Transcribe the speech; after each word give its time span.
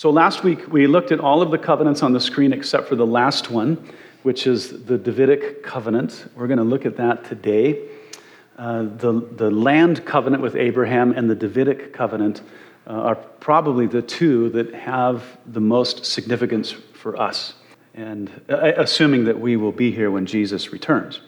So 0.00 0.08
last 0.08 0.44
week 0.44 0.72
we 0.72 0.86
looked 0.86 1.12
at 1.12 1.20
all 1.20 1.42
of 1.42 1.50
the 1.50 1.58
covenants 1.58 2.02
on 2.02 2.14
the 2.14 2.20
screen 2.20 2.54
except 2.54 2.88
for 2.88 2.96
the 2.96 3.04
last 3.04 3.50
one, 3.50 3.76
which 4.22 4.46
is 4.46 4.86
the 4.86 4.96
Davidic 4.96 5.62
covenant. 5.62 6.24
We're 6.34 6.46
going 6.46 6.56
to 6.56 6.64
look 6.64 6.86
at 6.86 6.96
that 6.96 7.22
today. 7.22 7.86
Uh, 8.56 8.84
the, 8.96 9.28
the 9.36 9.50
land 9.50 10.06
covenant 10.06 10.42
with 10.42 10.56
Abraham 10.56 11.12
and 11.12 11.28
the 11.28 11.34
Davidic 11.34 11.92
covenant 11.92 12.40
uh, 12.86 12.92
are 12.92 13.14
probably 13.14 13.86
the 13.86 14.00
two 14.00 14.48
that 14.48 14.72
have 14.72 15.22
the 15.46 15.60
most 15.60 16.06
significance 16.06 16.70
for 16.70 17.20
us, 17.20 17.52
and 17.92 18.30
uh, 18.48 18.72
assuming 18.78 19.26
that 19.26 19.38
we 19.38 19.56
will 19.58 19.70
be 19.70 19.92
here 19.92 20.10
when 20.10 20.24
Jesus 20.24 20.72
returns. 20.72 21.20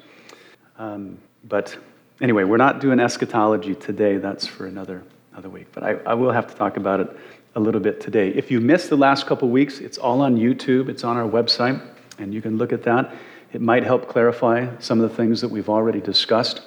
Um, 0.78 1.18
but 1.44 1.76
anyway, 2.22 2.44
we're 2.44 2.56
not 2.56 2.80
doing 2.80 3.00
eschatology 3.00 3.74
today. 3.74 4.16
That's 4.16 4.46
for 4.46 4.64
another, 4.64 5.02
another 5.32 5.50
week. 5.50 5.66
But 5.72 5.82
I, 5.82 5.90
I 6.06 6.14
will 6.14 6.32
have 6.32 6.46
to 6.46 6.54
talk 6.54 6.78
about 6.78 7.00
it 7.00 7.14
a 7.54 7.60
little 7.60 7.80
bit 7.80 8.00
today. 8.00 8.30
If 8.30 8.50
you 8.50 8.60
missed 8.60 8.88
the 8.88 8.96
last 8.96 9.26
couple 9.26 9.48
weeks, 9.50 9.78
it's 9.78 9.98
all 9.98 10.22
on 10.22 10.36
YouTube, 10.36 10.88
it's 10.88 11.04
on 11.04 11.16
our 11.16 11.28
website, 11.28 11.82
and 12.18 12.32
you 12.32 12.40
can 12.40 12.56
look 12.56 12.72
at 12.72 12.82
that. 12.84 13.14
It 13.52 13.60
might 13.60 13.84
help 13.84 14.08
clarify 14.08 14.68
some 14.78 15.00
of 15.00 15.10
the 15.10 15.14
things 15.14 15.40
that 15.42 15.48
we've 15.48 15.68
already 15.68 16.00
discussed. 16.00 16.62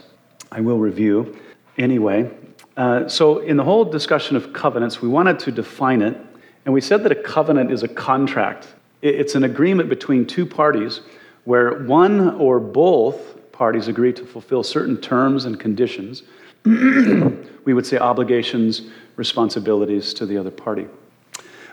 I 0.52 0.62
will 0.62 0.78
review 0.78 1.38
anyway. 1.78 2.30
Uh, 2.78 3.08
so, 3.08 3.40
in 3.40 3.58
the 3.58 3.64
whole 3.64 3.86
discussion 3.86 4.36
of 4.36 4.54
covenants, 4.54 5.02
we 5.02 5.08
wanted 5.08 5.40
to 5.40 5.52
define 5.52 6.02
it, 6.02 6.16
and 6.66 6.74
we 6.74 6.82
said 6.82 7.04
that 7.04 7.12
a 7.12 7.16
covenant 7.16 7.72
is 7.72 7.84
a 7.84 7.88
contract. 7.88 8.68
It's 9.02 9.34
an 9.36 9.44
agreement 9.44 9.90
between 9.90 10.26
two 10.26 10.46
parties 10.46 11.02
where 11.46 11.84
one 11.84 12.36
or 12.36 12.60
both 12.60 13.52
parties 13.52 13.88
agree 13.88 14.12
to 14.14 14.26
fulfill 14.26 14.62
certain 14.62 14.98
terms 14.98 15.46
and 15.46 15.60
conditions. 15.60 16.24
we 16.66 17.74
would 17.74 17.86
say 17.86 17.98
obligations, 17.98 18.90
responsibilities 19.16 20.14
to 20.16 20.26
the 20.26 20.38
other 20.38 20.52
party. 20.52 20.88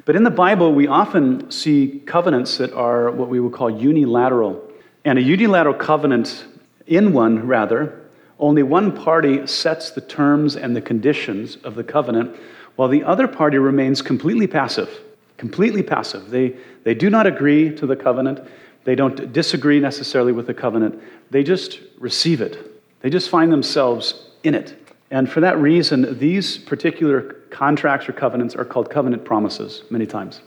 But 0.04 0.16
in 0.16 0.24
the 0.24 0.30
Bible, 0.30 0.72
we 0.72 0.88
often 0.88 1.50
see 1.50 2.02
covenants 2.06 2.58
that 2.58 2.72
are 2.72 3.10
what 3.10 3.28
we 3.28 3.38
would 3.38 3.52
call 3.52 3.70
unilateral. 3.70 4.62
And 5.04 5.18
a 5.18 5.22
unilateral 5.22 5.74
covenant, 5.74 6.44
in 6.86 7.12
one 7.12 7.46
rather, 7.46 8.00
only 8.38 8.64
one 8.64 8.90
party 8.96 9.46
sets 9.46 9.90
the 9.90 10.00
terms 10.00 10.56
and 10.56 10.74
the 10.74 10.80
conditions 10.80 11.56
of 11.56 11.76
the 11.76 11.84
covenant, 11.84 12.36
while 12.74 12.88
the 12.88 13.04
other 13.04 13.28
party 13.28 13.58
remains 13.58 14.02
completely 14.02 14.48
passive. 14.48 14.90
Completely 15.36 15.82
passive. 15.82 16.30
They, 16.30 16.56
they 16.82 16.94
do 16.94 17.10
not 17.10 17.26
agree 17.26 17.74
to 17.76 17.86
the 17.86 17.96
covenant. 17.96 18.40
They 18.84 18.96
don't 18.96 19.32
disagree 19.32 19.78
necessarily 19.78 20.32
with 20.32 20.48
the 20.48 20.54
covenant. 20.54 21.00
They 21.30 21.44
just 21.44 21.80
receive 21.98 22.40
it. 22.40 22.82
They 23.00 23.10
just 23.10 23.28
find 23.30 23.52
themselves 23.52 24.30
in 24.42 24.54
it. 24.54 24.81
And 25.12 25.30
for 25.30 25.40
that 25.40 25.58
reason, 25.58 26.18
these 26.18 26.56
particular 26.56 27.34
contracts 27.50 28.08
or 28.08 28.14
covenants 28.14 28.56
are 28.56 28.64
called 28.64 28.88
covenant 28.88 29.26
promises 29.26 29.82
many 29.90 30.06
times. 30.06 30.40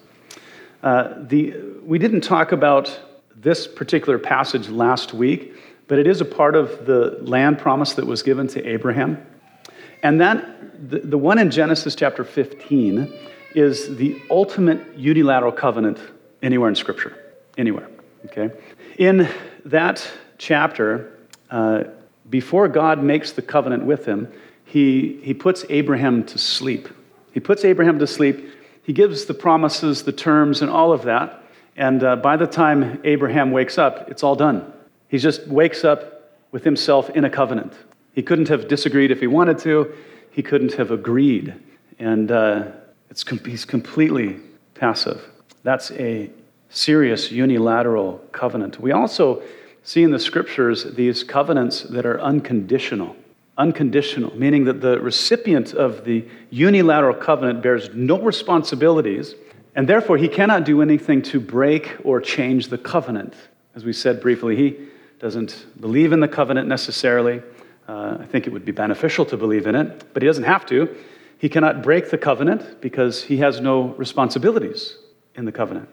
Uh, 0.82 1.14
the, 1.22 1.54
we 1.84 2.00
didn't 2.00 2.22
talk 2.22 2.52
about 2.52 3.00
this 3.36 3.68
particular 3.68 4.18
passage 4.18 4.68
last 4.68 5.14
week, 5.14 5.54
but 5.88 6.00
it 6.00 6.08
is 6.08 6.20
a 6.20 6.26
part 6.26 6.56
of 6.56 6.88
the 6.88 7.20
land 7.22 7.60
promise 7.60 7.94
that 7.94 8.08
was 8.08 8.24
given 8.24 8.48
to 8.48 8.68
Abraham. 8.68 9.24
And 10.02 10.20
that, 10.20 10.90
the, 10.90 10.98
the 11.00 11.18
one 11.18 11.38
in 11.38 11.52
Genesis 11.52 11.94
chapter 11.94 12.24
15, 12.24 13.14
is 13.54 13.96
the 13.98 14.20
ultimate 14.32 14.98
unilateral 14.98 15.52
covenant 15.52 16.00
anywhere 16.42 16.70
in 16.70 16.76
Scripture. 16.76 17.16
Anywhere. 17.56 17.88
Okay? 18.26 18.50
In 18.98 19.30
that 19.64 20.10
chapter, 20.40 21.12
uh, 21.52 21.84
before 22.32 22.68
God 22.68 23.04
makes 23.04 23.32
the 23.32 23.44
covenant 23.44 23.86
with 23.86 24.06
him, 24.06 24.32
he, 24.66 25.20
he 25.22 25.34
puts 25.34 25.64
Abraham 25.70 26.24
to 26.26 26.38
sleep. 26.38 26.90
He 27.32 27.40
puts 27.40 27.64
Abraham 27.64 28.00
to 28.00 28.08
sleep. 28.08 28.52
He 28.84 28.94
gives 28.94 29.26
the 29.26 29.34
promises, 29.34 30.04
the 30.04 30.12
terms, 30.12 30.62
and 30.62 30.70
all 30.70 30.92
of 30.92 31.04
that. 31.04 31.44
And 31.78 32.04
uh, 32.04 32.18
by 32.18 32.38
the 32.38 32.48
time 32.48 33.00
Abraham 33.04 33.52
wakes 33.52 33.78
up, 33.78 34.10
it's 34.10 34.24
all 34.24 34.36
done. 34.36 34.72
He 35.08 35.18
just 35.18 35.48
wakes 35.48 35.84
up 35.84 36.32
with 36.52 36.64
himself 36.64 37.10
in 37.12 37.26
a 37.26 37.30
covenant. 37.30 37.74
He 38.14 38.24
couldn't 38.24 38.48
have 38.48 38.68
disagreed 38.68 39.12
if 39.12 39.20
he 39.20 39.28
wanted 39.28 39.60
to, 39.60 39.94
he 40.32 40.42
couldn't 40.42 40.74
have 40.74 40.92
agreed. 40.92 41.54
And 42.00 42.32
uh, 42.32 42.68
it's, 43.10 43.28
he's 43.46 43.66
completely 43.66 44.40
passive. 44.74 45.22
That's 45.64 45.92
a 45.92 46.30
serious 46.70 47.32
unilateral 47.32 48.20
covenant. 48.32 48.80
We 48.80 48.92
also 48.92 49.42
see 49.84 50.04
in 50.04 50.12
the 50.12 50.20
scriptures 50.20 50.96
these 50.96 51.24
covenants 51.24 51.84
that 51.84 52.06
are 52.06 52.20
unconditional 52.22 53.16
unconditional, 53.58 54.36
meaning 54.38 54.66
that 54.66 54.82
the 54.82 55.00
recipient 55.00 55.74
of 55.74 56.04
the 56.04 56.26
unilateral 56.50 57.16
covenant 57.16 57.62
bears 57.62 57.90
no 57.94 58.20
responsibilities, 58.20 59.36
and 59.76 59.88
therefore 59.88 60.18
he 60.18 60.28
cannot 60.28 60.66
do 60.66 60.82
anything 60.82 61.22
to 61.22 61.40
break 61.40 61.96
or 62.04 62.20
change 62.20 62.68
the 62.68 62.78
covenant. 62.78 63.34
As 63.76 63.86
we 63.86 63.94
said 63.94 64.22
briefly, 64.22 64.56
he 64.56 64.78
doesn't 65.20 65.66
believe 65.80 66.12
in 66.12 66.20
the 66.20 66.28
covenant 66.28 66.68
necessarily. 66.68 67.42
Uh, 67.88 68.18
I 68.20 68.26
think 68.26 68.48
it 68.48 68.54
would 68.54 68.66
be 68.66 68.72
beneficial 68.72 69.26
to 69.26 69.38
believe 69.38 69.68
in 69.68 69.76
it, 69.76 70.14
but 70.14 70.22
he 70.22 70.28
doesn't 70.28 70.44
have 70.44 70.66
to. 70.68 70.94
He 71.38 71.50
cannot 71.50 71.84
break 71.84 72.10
the 72.10 72.18
covenant 72.18 72.82
because 72.82 73.24
he 73.24 73.38
has 73.38 73.62
no 73.62 73.90
responsibilities 73.94 74.98
in 75.36 75.46
the 75.46 75.52
covenant. 75.52 75.90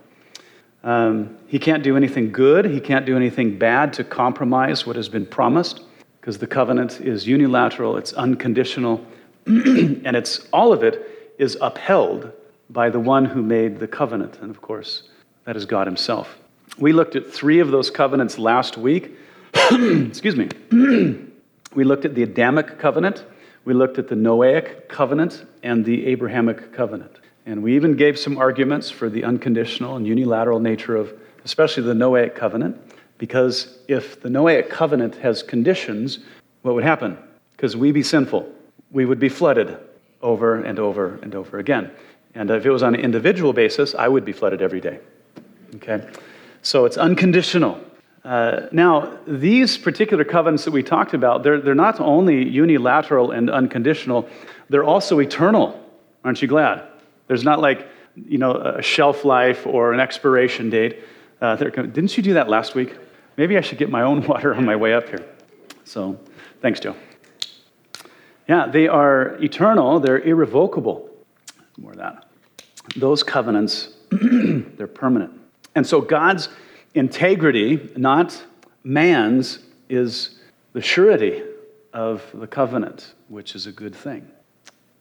Um, 0.84 1.37
he 1.47 1.61
can't 1.61 1.84
do 1.84 1.97
anything 1.97 2.33
good, 2.33 2.65
he 2.65 2.81
can't 2.81 3.06
do 3.06 3.17
anything 3.17 3.56
bad 3.56 3.93
to 3.94 4.05
compromise 4.05 4.84
what 4.84 4.97
has 4.97 5.09
been 5.09 5.27
promised 5.27 5.83
because 6.22 6.38
the 6.38 6.47
covenant 6.47 7.00
is 7.00 7.27
unilateral, 7.27 7.97
it's 7.97 8.12
unconditional, 8.12 9.05
and 9.47 10.16
it's 10.16 10.47
all 10.53 10.72
of 10.72 10.84
it 10.84 11.34
is 11.37 11.59
upheld 11.60 12.31
by 12.71 12.88
the 12.88 13.00
one 13.00 13.25
who 13.25 13.43
made 13.43 13.81
the 13.81 13.88
covenant. 13.88 14.38
And 14.41 14.49
of 14.49 14.62
course, 14.62 15.03
that 15.47 15.56
is 15.56 15.66
God 15.66 15.88
Himself. 15.88 16.38
We 16.78 16.93
looked 16.93 17.16
at 17.16 17.28
three 17.28 17.59
of 17.59 17.72
those 17.72 17.91
covenants 17.91 18.38
last 18.38 18.78
week. 18.78 19.16
Excuse 19.55 20.37
me. 20.37 20.49
we 21.75 21.82
looked 21.82 22.05
at 22.05 22.15
the 22.15 22.22
Adamic 22.22 22.78
covenant, 22.78 23.25
we 23.65 23.75
looked 23.75 23.99
at 23.99 24.06
the 24.06 24.15
Noahic 24.15 24.88
covenant, 24.88 25.44
and 25.65 25.84
the 25.84 26.06
Abrahamic 26.06 26.72
covenant. 26.72 27.19
And 27.47 27.65
we 27.65 27.75
even 27.75 27.97
gave 27.97 28.16
some 28.16 28.38
arguments 28.38 28.91
for 28.91 29.11
the 29.11 29.25
unconditional 29.25 29.97
and 29.97 30.06
unilateral 30.06 30.61
nature 30.61 30.94
of, 30.94 31.12
especially 31.44 31.82
the 31.82 31.94
Noahic 31.94 32.37
covenant. 32.37 32.81
Because 33.22 33.78
if 33.87 34.21
the 34.21 34.28
Noahic 34.28 34.69
covenant 34.69 35.15
has 35.15 35.44
conditions, 35.44 36.19
what 36.62 36.75
would 36.75 36.83
happen? 36.83 37.16
Because 37.53 37.77
we 37.77 37.93
be 37.93 38.03
sinful, 38.03 38.50
we 38.91 39.05
would 39.05 39.21
be 39.21 39.28
flooded 39.28 39.78
over 40.22 40.60
and 40.60 40.81
over 40.81 41.21
and 41.22 41.32
over 41.37 41.61
again. 41.61 41.93
And 42.34 42.50
if 42.50 42.66
it 42.66 42.71
was 42.72 42.82
on 42.82 42.97
an 42.97 43.00
individual 43.00 43.53
basis, 43.53 43.94
I 43.94 44.09
would 44.09 44.25
be 44.25 44.32
flooded 44.32 44.61
every 44.61 44.81
day. 44.81 44.99
Okay? 45.77 46.05
So 46.62 46.84
it's 46.84 46.97
unconditional. 46.97 47.81
Uh, 48.25 48.62
now, 48.72 49.16
these 49.25 49.78
particular 49.78 50.25
covenants 50.25 50.65
that 50.65 50.72
we 50.72 50.82
talked 50.82 51.15
about, 51.15 51.44
they're, 51.44 51.61
they're 51.61 51.77
not 51.77 52.00
only 52.00 52.44
unilateral 52.49 53.31
and 53.31 53.49
unconditional, 53.50 54.28
they're 54.69 54.82
also 54.82 55.21
eternal. 55.21 55.81
Aren't 56.25 56.43
you 56.43 56.49
glad? 56.49 56.82
There's 57.28 57.44
not 57.44 57.61
like, 57.61 57.87
you 58.16 58.38
know, 58.38 58.56
a 58.56 58.82
shelf 58.82 59.25
life 59.25 59.65
or 59.65 59.93
an 59.93 60.00
expiration 60.00 60.71
date. 60.71 61.05
Uh, 61.41 61.55
didn't 61.55 62.16
you 62.16 62.25
do 62.25 62.34
that 62.34 62.49
last 62.49 62.75
week? 62.75 62.97
Maybe 63.37 63.56
I 63.56 63.60
should 63.60 63.78
get 63.78 63.91
my 63.91 64.03
own 64.03 64.26
water 64.26 64.54
on 64.54 64.65
my 64.65 64.76
way 64.76 64.94
up 64.94 65.09
here. 65.09 65.25
So, 65.84 66.19
thanks, 66.60 66.81
Joe. 66.81 66.97
Yeah, 68.48 68.66
they 68.66 68.88
are 68.88 69.37
eternal, 69.43 70.00
they're 70.00 70.20
irrevocable. 70.20 71.09
More 71.78 71.93
of 71.93 71.98
that. 71.98 72.28
Those 72.97 73.22
covenants, 73.22 73.94
they're 74.10 74.87
permanent. 74.87 75.32
And 75.75 75.87
so, 75.87 76.00
God's 76.00 76.48
integrity, 76.94 77.91
not 77.97 78.43
man's, 78.84 79.60
is 79.88 80.41
the 80.72 80.81
surety 80.81 81.43
of 81.93 82.22
the 82.34 82.47
covenant, 82.47 83.14
which 83.28 83.54
is 83.54 83.66
a 83.66 83.72
good 83.72 83.94
thing. 83.94 84.26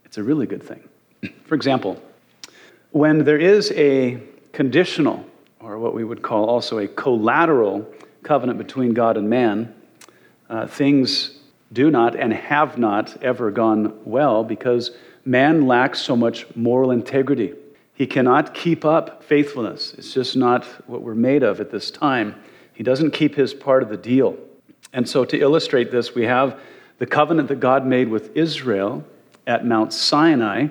It's 0.06 0.18
a 0.18 0.24
really 0.24 0.46
good 0.46 0.64
thing. 0.64 0.88
For 1.46 1.56
example, 1.56 2.02
when 2.92 3.24
there 3.24 3.38
is 3.38 3.72
a 3.72 4.22
conditional, 4.52 5.26
or 5.60 5.78
what 5.78 5.94
we 5.94 6.04
would 6.04 6.22
call 6.22 6.46
also 6.46 6.80
a 6.80 6.88
collateral 6.88 7.88
covenant 8.24 8.58
between 8.58 8.94
God 8.94 9.18
and 9.18 9.30
man, 9.30 9.74
uh, 10.50 10.68
things 10.68 11.40
do 11.74 11.90
not 11.90 12.16
and 12.16 12.34
have 12.34 12.78
not 12.78 13.22
ever 13.24 13.52
gone 13.52 13.98
well 14.04 14.44
because 14.44 14.92
man 15.26 15.68
lacks 15.68 16.02
so 16.02 16.16
much 16.16 16.46
moral 16.56 16.92
integrity. 16.92 17.54
He 17.94 18.08
cannot 18.08 18.54
keep 18.54 18.84
up 18.84 19.24
faithfulness. 19.24 19.94
It's 19.98 20.14
just 20.14 20.36
not 20.36 20.66
what 20.88 21.02
we're 21.02 21.16
made 21.16 21.44
of 21.44 21.60
at 21.60 21.72
this 21.72 21.92
time. 21.92 22.36
He 22.74 22.84
doesn't 22.84 23.12
keep 23.12 23.36
his 23.36 23.54
part 23.54 23.84
of 23.84 23.90
the 23.90 23.98
deal. 23.98 24.38
And 24.94 25.08
so, 25.08 25.24
to 25.26 25.40
illustrate 25.40 25.92
this, 25.92 26.16
we 26.16 26.24
have 26.24 26.60
the 26.98 27.06
covenant 27.06 27.48
that 27.50 27.60
God 27.60 27.86
made 27.86 28.10
with 28.10 28.36
Israel 28.36 29.06
at 29.48 29.66
Mount 29.66 29.94
Sinai. 29.94 30.68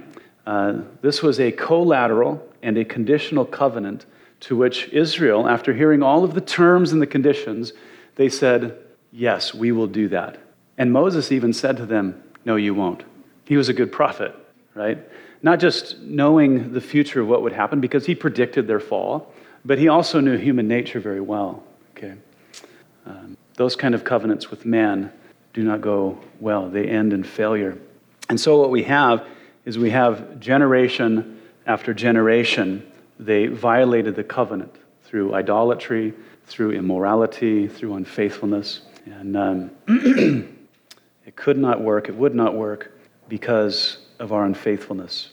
Uh, 0.47 0.81
this 1.03 1.23
was 1.23 1.41
a 1.41 1.53
collateral 1.53 2.47
and 2.63 2.77
a 2.77 2.85
conditional 2.85 3.45
covenant 3.45 4.07
to 4.41 4.57
which 4.57 4.89
Israel, 4.89 5.49
after 5.49 5.75
hearing 5.75 6.03
all 6.03 6.25
of 6.25 6.35
the 6.35 6.41
terms 6.41 6.93
and 6.93 7.01
the 7.01 7.07
conditions, 7.07 7.73
they 8.17 8.29
said, 8.29 8.77
Yes, 9.13 9.53
we 9.53 9.73
will 9.73 9.87
do 9.87 10.09
that. 10.09 10.39
And 10.79 10.93
Moses 10.93 11.33
even 11.33 11.53
said 11.53 11.77
to 11.79 11.87
them, 11.87 12.23
No, 12.45 12.57
you 12.57 12.75
won't. 12.75 13.03
He 13.45 13.57
was 13.57 13.69
a 13.69 13.73
good 13.73 13.93
prophet, 13.93 14.35
right? 14.75 14.99
not 15.43 15.59
just 15.59 15.99
knowing 16.01 16.73
the 16.73 16.81
future 16.81 17.21
of 17.21 17.29
what 17.29 17.43
would 17.43 17.53
happen, 17.53 17.81
because 17.81 18.07
he 18.07 18.15
predicted 18.15 18.67
their 18.67 18.81
fall, 18.81 19.33
but 19.65 19.79
he 19.79 19.89
also 19.89 20.21
knew 20.21 20.37
human 20.37 20.69
nature 20.69 21.01
very 21.01 21.21
well. 21.21 21.63
Okay? 21.97 22.15
Um, 23.07 23.37
those 23.55 23.77
kind 23.77 23.95
of 23.95 24.05
covenants 24.05 24.51
with 24.51 24.65
man 24.65 25.13
do 25.53 25.63
not 25.63 25.81
go 25.81 26.19
well, 26.39 26.69
they 26.69 26.87
end 26.87 27.13
in 27.13 27.25
failure. 27.25 27.79
And 28.29 28.39
so, 28.39 28.61
what 28.61 28.71
we 28.71 28.85
have 28.85 29.27
is 29.65 29.79
we 29.79 29.91
have 29.91 30.39
generation 30.39 31.41
after 31.67 31.93
generation, 31.93 32.90
they 33.21 33.47
violated 33.47 34.17
the 34.17 34.25
covenant 34.25 34.75
through 35.05 35.35
idolatry, 35.35 36.15
through 36.47 36.73
immorality, 36.73 37.69
through 37.69 37.95
unfaithfulness. 37.95 38.83
And 39.05 39.37
um, 39.37 39.71
it 41.27 41.37
could 41.37 41.59
not 41.59 41.81
work, 41.81 42.09
it 42.09 42.15
would 42.15 42.35
not 42.35 42.55
work 42.55 42.93
because 43.29 43.99
of 44.19 44.33
our 44.33 44.45
unfaithfulness. 44.45 45.31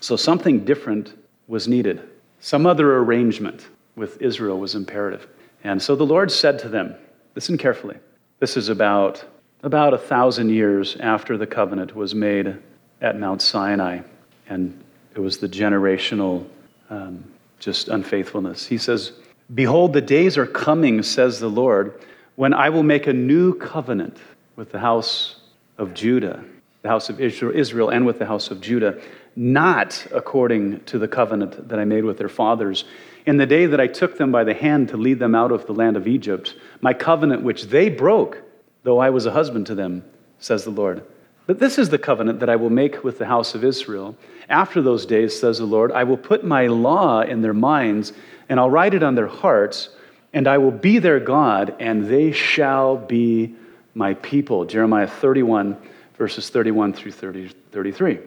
So 0.00 0.16
something 0.16 0.64
different 0.64 1.14
was 1.46 1.68
needed. 1.68 2.08
Some 2.40 2.66
other 2.66 2.98
arrangement 2.98 3.68
with 3.96 4.20
Israel 4.20 4.58
was 4.58 4.74
imperative. 4.74 5.26
And 5.64 5.82
so 5.82 5.96
the 5.96 6.06
Lord 6.06 6.30
said 6.30 6.58
to 6.60 6.68
them, 6.68 6.94
Listen 7.34 7.56
carefully. 7.56 7.96
This 8.40 8.56
is 8.56 8.68
about, 8.68 9.24
about 9.62 9.94
a 9.94 9.98
thousand 9.98 10.50
years 10.50 10.96
after 10.96 11.36
the 11.36 11.46
covenant 11.46 11.94
was 11.94 12.14
made 12.14 12.56
at 13.00 13.18
Mount 13.18 13.42
Sinai. 13.42 14.00
And 14.48 14.82
it 15.14 15.20
was 15.20 15.38
the 15.38 15.48
generational 15.48 16.46
um, 16.90 17.24
just 17.58 17.88
unfaithfulness. 17.88 18.66
He 18.66 18.78
says, 18.78 19.12
Behold, 19.54 19.92
the 19.92 20.00
days 20.00 20.36
are 20.36 20.46
coming, 20.46 21.02
says 21.02 21.40
the 21.40 21.48
Lord, 21.48 22.00
when 22.36 22.54
I 22.54 22.68
will 22.68 22.82
make 22.82 23.06
a 23.06 23.12
new 23.12 23.54
covenant 23.54 24.18
with 24.56 24.70
the 24.70 24.78
house 24.78 25.36
of 25.78 25.94
Judah, 25.94 26.44
the 26.82 26.88
house 26.88 27.08
of 27.08 27.20
Israel, 27.20 27.88
and 27.88 28.06
with 28.06 28.18
the 28.18 28.26
house 28.26 28.50
of 28.50 28.60
Judah, 28.60 29.00
not 29.34 30.06
according 30.12 30.80
to 30.84 30.98
the 30.98 31.08
covenant 31.08 31.68
that 31.68 31.78
I 31.78 31.84
made 31.84 32.04
with 32.04 32.18
their 32.18 32.28
fathers. 32.28 32.84
In 33.26 33.36
the 33.36 33.46
day 33.46 33.66
that 33.66 33.80
I 33.80 33.86
took 33.86 34.18
them 34.18 34.32
by 34.32 34.44
the 34.44 34.54
hand 34.54 34.88
to 34.90 34.96
lead 34.96 35.18
them 35.18 35.34
out 35.34 35.52
of 35.52 35.66
the 35.66 35.72
land 35.74 35.96
of 35.96 36.06
Egypt, 36.06 36.54
my 36.80 36.92
covenant 36.94 37.42
which 37.42 37.64
they 37.64 37.88
broke, 37.88 38.42
though 38.82 38.98
I 38.98 39.10
was 39.10 39.26
a 39.26 39.32
husband 39.32 39.66
to 39.66 39.74
them, 39.74 40.04
says 40.38 40.64
the 40.64 40.70
Lord. 40.70 41.04
But 41.48 41.58
this 41.58 41.78
is 41.78 41.88
the 41.88 41.98
covenant 41.98 42.40
that 42.40 42.50
I 42.50 42.56
will 42.56 42.68
make 42.68 43.02
with 43.02 43.16
the 43.16 43.24
house 43.24 43.54
of 43.54 43.64
Israel. 43.64 44.14
After 44.50 44.82
those 44.82 45.06
days, 45.06 45.40
says 45.40 45.56
the 45.56 45.64
Lord, 45.64 45.90
I 45.92 46.04
will 46.04 46.18
put 46.18 46.44
my 46.44 46.66
law 46.66 47.22
in 47.22 47.40
their 47.40 47.54
minds, 47.54 48.12
and 48.50 48.60
I'll 48.60 48.68
write 48.68 48.92
it 48.92 49.02
on 49.02 49.14
their 49.14 49.28
hearts, 49.28 49.88
and 50.34 50.46
I 50.46 50.58
will 50.58 50.70
be 50.70 50.98
their 50.98 51.18
God, 51.18 51.74
and 51.80 52.06
they 52.06 52.32
shall 52.32 52.98
be 52.98 53.54
my 53.94 54.12
people. 54.12 54.66
Jeremiah 54.66 55.06
31, 55.06 55.74
verses 56.18 56.50
31 56.50 56.92
through 56.92 57.12
30, 57.12 57.48
33. 57.72 58.18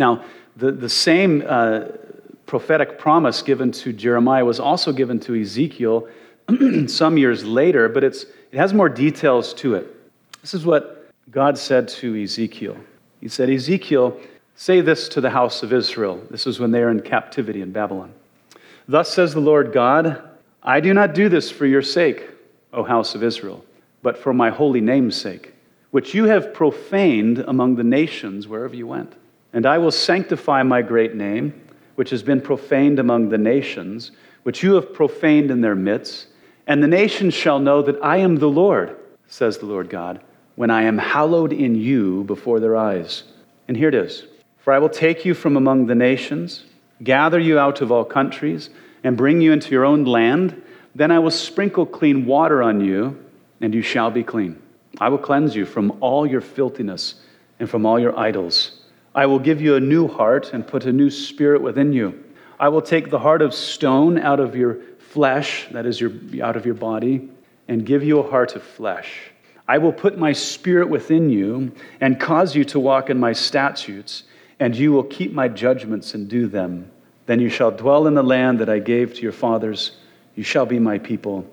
Now, 0.00 0.24
the, 0.56 0.72
the 0.72 0.88
same 0.88 1.44
uh, 1.46 1.84
prophetic 2.46 2.98
promise 2.98 3.42
given 3.42 3.70
to 3.70 3.92
Jeremiah 3.92 4.44
was 4.44 4.58
also 4.58 4.92
given 4.92 5.20
to 5.20 5.40
Ezekiel 5.40 6.08
some 6.88 7.16
years 7.16 7.44
later, 7.44 7.88
but 7.88 8.02
it's, 8.02 8.24
it 8.50 8.58
has 8.58 8.74
more 8.74 8.88
details 8.88 9.54
to 9.54 9.76
it. 9.76 9.86
This 10.40 10.52
is 10.52 10.66
what 10.66 10.95
God 11.30 11.58
said 11.58 11.88
to 11.88 12.22
Ezekiel, 12.22 12.76
He 13.20 13.28
said, 13.28 13.50
Ezekiel, 13.50 14.18
say 14.54 14.80
this 14.80 15.08
to 15.10 15.20
the 15.20 15.30
house 15.30 15.62
of 15.62 15.72
Israel. 15.72 16.22
This 16.30 16.46
is 16.46 16.60
when 16.60 16.70
they 16.70 16.82
are 16.82 16.90
in 16.90 17.00
captivity 17.00 17.62
in 17.62 17.72
Babylon. 17.72 18.12
Thus 18.86 19.12
says 19.12 19.34
the 19.34 19.40
Lord 19.40 19.72
God, 19.72 20.22
I 20.62 20.80
do 20.80 20.94
not 20.94 21.14
do 21.14 21.28
this 21.28 21.50
for 21.50 21.66
your 21.66 21.82
sake, 21.82 22.30
O 22.72 22.84
house 22.84 23.14
of 23.16 23.24
Israel, 23.24 23.64
but 24.02 24.16
for 24.16 24.32
my 24.32 24.50
holy 24.50 24.80
name's 24.80 25.16
sake, 25.16 25.52
which 25.90 26.14
you 26.14 26.24
have 26.26 26.54
profaned 26.54 27.40
among 27.40 27.74
the 27.74 27.84
nations 27.84 28.46
wherever 28.46 28.76
you 28.76 28.86
went. 28.86 29.12
And 29.52 29.66
I 29.66 29.78
will 29.78 29.90
sanctify 29.90 30.62
my 30.62 30.82
great 30.82 31.16
name, 31.16 31.60
which 31.96 32.10
has 32.10 32.22
been 32.22 32.40
profaned 32.40 33.00
among 33.00 33.30
the 33.30 33.38
nations, 33.38 34.12
which 34.44 34.62
you 34.62 34.74
have 34.74 34.94
profaned 34.94 35.50
in 35.50 35.60
their 35.60 35.74
midst. 35.74 36.28
And 36.68 36.82
the 36.82 36.88
nations 36.88 37.34
shall 37.34 37.58
know 37.58 37.82
that 37.82 37.98
I 38.02 38.18
am 38.18 38.36
the 38.36 38.48
Lord, 38.48 38.96
says 39.26 39.58
the 39.58 39.66
Lord 39.66 39.88
God 39.88 40.20
when 40.56 40.70
I 40.70 40.82
am 40.82 40.98
hallowed 40.98 41.52
in 41.52 41.74
you 41.74 42.24
before 42.24 42.58
their 42.60 42.76
eyes. 42.76 43.22
And 43.68 43.76
here 43.76 43.88
it 43.88 43.94
is 43.94 44.24
For 44.58 44.72
I 44.72 44.78
will 44.78 44.88
take 44.88 45.24
you 45.24 45.34
from 45.34 45.56
among 45.56 45.86
the 45.86 45.94
nations, 45.94 46.64
gather 47.02 47.38
you 47.38 47.58
out 47.58 47.80
of 47.80 47.92
all 47.92 48.04
countries, 48.04 48.70
and 49.04 49.16
bring 49.16 49.40
you 49.40 49.52
into 49.52 49.70
your 49.70 49.84
own 49.84 50.04
land. 50.04 50.60
Then 50.94 51.10
I 51.10 51.20
will 51.20 51.30
sprinkle 51.30 51.86
clean 51.86 52.26
water 52.26 52.62
on 52.62 52.80
you, 52.80 53.22
and 53.60 53.74
you 53.74 53.82
shall 53.82 54.10
be 54.10 54.24
clean. 54.24 54.60
I 54.98 55.10
will 55.10 55.18
cleanse 55.18 55.54
you 55.54 55.66
from 55.66 55.98
all 56.00 56.26
your 56.26 56.40
filthiness 56.40 57.16
and 57.60 57.68
from 57.68 57.84
all 57.84 58.00
your 58.00 58.18
idols. 58.18 58.80
I 59.14 59.26
will 59.26 59.38
give 59.38 59.60
you 59.60 59.76
a 59.76 59.80
new 59.80 60.08
heart 60.08 60.52
and 60.52 60.66
put 60.66 60.84
a 60.84 60.92
new 60.92 61.10
spirit 61.10 61.62
within 61.62 61.92
you. 61.92 62.24
I 62.58 62.68
will 62.68 62.82
take 62.82 63.10
the 63.10 63.18
heart 63.18 63.42
of 63.42 63.54
stone 63.54 64.18
out 64.18 64.40
of 64.40 64.56
your 64.56 64.78
flesh, 64.98 65.68
that 65.72 65.86
is, 65.86 66.00
your, 66.00 66.12
out 66.42 66.56
of 66.56 66.64
your 66.64 66.74
body, 66.74 67.28
and 67.68 67.84
give 67.84 68.02
you 68.02 68.18
a 68.18 68.30
heart 68.30 68.56
of 68.56 68.62
flesh. 68.62 69.30
I 69.68 69.78
will 69.78 69.92
put 69.92 70.18
my 70.18 70.32
spirit 70.32 70.88
within 70.88 71.30
you 71.30 71.72
and 72.00 72.20
cause 72.20 72.54
you 72.54 72.64
to 72.66 72.80
walk 72.80 73.10
in 73.10 73.18
my 73.18 73.32
statutes, 73.32 74.22
and 74.60 74.76
you 74.76 74.92
will 74.92 75.02
keep 75.04 75.32
my 75.32 75.48
judgments 75.48 76.14
and 76.14 76.28
do 76.28 76.46
them. 76.46 76.90
Then 77.26 77.40
you 77.40 77.48
shall 77.48 77.72
dwell 77.72 78.06
in 78.06 78.14
the 78.14 78.22
land 78.22 78.60
that 78.60 78.68
I 78.68 78.78
gave 78.78 79.14
to 79.14 79.22
your 79.22 79.32
fathers. 79.32 79.92
You 80.36 80.44
shall 80.44 80.66
be 80.66 80.78
my 80.78 80.98
people, 80.98 81.44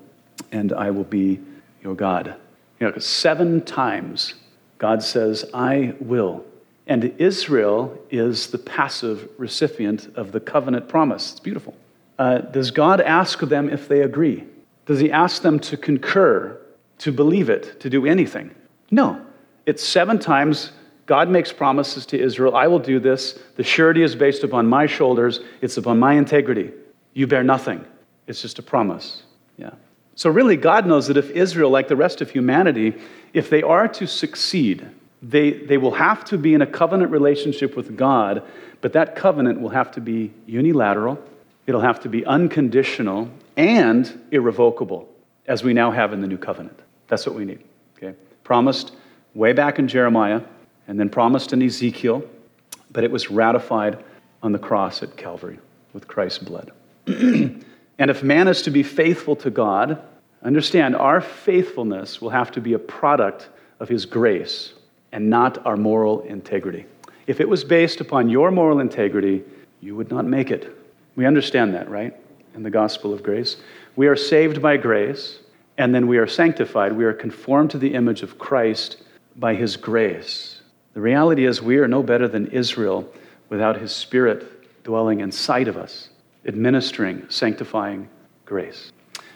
and 0.52 0.72
I 0.72 0.90
will 0.90 1.04
be 1.04 1.40
your 1.82 1.94
God. 1.94 2.36
You 2.78 2.90
know, 2.90 2.98
seven 2.98 3.62
times 3.62 4.34
God 4.78 5.02
says, 5.02 5.50
I 5.52 5.94
will. 6.00 6.44
And 6.86 7.14
Israel 7.18 7.98
is 8.10 8.48
the 8.48 8.58
passive 8.58 9.28
recipient 9.38 10.14
of 10.16 10.32
the 10.32 10.40
covenant 10.40 10.88
promise. 10.88 11.32
It's 11.32 11.40
beautiful. 11.40 11.74
Uh, 12.18 12.38
does 12.38 12.70
God 12.70 13.00
ask 13.00 13.40
them 13.40 13.70
if 13.70 13.88
they 13.88 14.02
agree? 14.02 14.44
Does 14.86 15.00
he 15.00 15.10
ask 15.10 15.42
them 15.42 15.58
to 15.60 15.76
concur 15.76 16.60
to 16.98 17.12
believe 17.12 17.48
it, 17.48 17.80
to 17.80 17.90
do 17.90 18.06
anything. 18.06 18.54
No. 18.90 19.24
It's 19.66 19.82
seven 19.82 20.18
times 20.18 20.72
God 21.06 21.28
makes 21.28 21.52
promises 21.52 22.06
to 22.06 22.20
Israel 22.20 22.56
I 22.56 22.66
will 22.66 22.78
do 22.78 22.98
this. 22.98 23.38
The 23.56 23.64
surety 23.64 24.02
is 24.02 24.14
based 24.14 24.42
upon 24.42 24.66
my 24.66 24.86
shoulders, 24.86 25.40
it's 25.60 25.76
upon 25.76 25.98
my 25.98 26.14
integrity. 26.14 26.72
You 27.12 27.26
bear 27.26 27.44
nothing. 27.44 27.84
It's 28.26 28.40
just 28.40 28.58
a 28.58 28.62
promise. 28.62 29.22
Yeah. 29.56 29.70
So, 30.16 30.30
really, 30.30 30.56
God 30.56 30.86
knows 30.86 31.08
that 31.08 31.16
if 31.16 31.30
Israel, 31.30 31.70
like 31.70 31.88
the 31.88 31.96
rest 31.96 32.20
of 32.20 32.30
humanity, 32.30 32.94
if 33.32 33.50
they 33.50 33.62
are 33.62 33.88
to 33.88 34.06
succeed, 34.06 34.88
they, 35.20 35.52
they 35.52 35.76
will 35.76 35.94
have 35.94 36.24
to 36.26 36.38
be 36.38 36.54
in 36.54 36.62
a 36.62 36.66
covenant 36.66 37.10
relationship 37.10 37.76
with 37.76 37.96
God, 37.96 38.42
but 38.80 38.92
that 38.92 39.16
covenant 39.16 39.60
will 39.60 39.70
have 39.70 39.90
to 39.92 40.00
be 40.00 40.32
unilateral, 40.46 41.18
it'll 41.66 41.80
have 41.80 42.00
to 42.00 42.08
be 42.08 42.24
unconditional, 42.26 43.28
and 43.56 44.20
irrevocable, 44.30 45.08
as 45.46 45.62
we 45.62 45.72
now 45.72 45.90
have 45.90 46.12
in 46.12 46.20
the 46.20 46.26
new 46.26 46.38
covenant. 46.38 46.78
That's 47.08 47.26
what 47.26 47.34
we 47.34 47.44
need. 47.44 47.62
Okay? 47.96 48.14
Promised 48.42 48.92
way 49.34 49.52
back 49.52 49.78
in 49.78 49.88
Jeremiah, 49.88 50.42
and 50.86 50.98
then 50.98 51.08
promised 51.08 51.52
in 51.52 51.62
Ezekiel, 51.62 52.22
but 52.92 53.04
it 53.04 53.10
was 53.10 53.30
ratified 53.30 54.02
on 54.42 54.52
the 54.52 54.58
cross 54.58 55.02
at 55.02 55.16
Calvary 55.16 55.58
with 55.92 56.06
Christ's 56.06 56.38
blood. 56.38 56.72
and 57.06 57.64
if 57.98 58.22
man 58.22 58.48
is 58.48 58.62
to 58.62 58.70
be 58.70 58.82
faithful 58.82 59.34
to 59.36 59.50
God, 59.50 60.02
understand 60.42 60.94
our 60.94 61.20
faithfulness 61.20 62.20
will 62.20 62.30
have 62.30 62.50
to 62.52 62.60
be 62.60 62.74
a 62.74 62.78
product 62.78 63.48
of 63.80 63.88
his 63.88 64.04
grace 64.04 64.74
and 65.12 65.30
not 65.30 65.64
our 65.66 65.76
moral 65.76 66.20
integrity. 66.22 66.84
If 67.26 67.40
it 67.40 67.48
was 67.48 67.64
based 67.64 68.00
upon 68.00 68.28
your 68.28 68.50
moral 68.50 68.80
integrity, 68.80 69.42
you 69.80 69.96
would 69.96 70.10
not 70.10 70.26
make 70.26 70.50
it. 70.50 70.76
We 71.16 71.24
understand 71.24 71.74
that, 71.74 71.88
right? 71.88 72.14
In 72.54 72.62
the 72.62 72.70
gospel 72.70 73.14
of 73.14 73.22
grace. 73.22 73.56
We 73.96 74.08
are 74.08 74.16
saved 74.16 74.60
by 74.60 74.76
grace 74.76 75.38
and 75.78 75.94
then 75.94 76.06
we 76.06 76.18
are 76.18 76.26
sanctified. 76.26 76.92
We 76.92 77.04
are 77.04 77.12
conformed 77.12 77.70
to 77.72 77.78
the 77.78 77.94
image 77.94 78.22
of 78.22 78.38
Christ 78.38 79.02
by 79.36 79.54
his 79.54 79.76
grace. 79.76 80.60
The 80.94 81.00
reality 81.00 81.44
is, 81.44 81.60
we 81.60 81.78
are 81.78 81.88
no 81.88 82.02
better 82.02 82.28
than 82.28 82.46
Israel 82.48 83.08
without 83.48 83.80
his 83.80 83.92
spirit 83.92 84.84
dwelling 84.84 85.20
inside 85.20 85.66
of 85.66 85.76
us, 85.76 86.10
administering, 86.46 87.26
sanctifying 87.28 88.08
grace. 88.44 88.92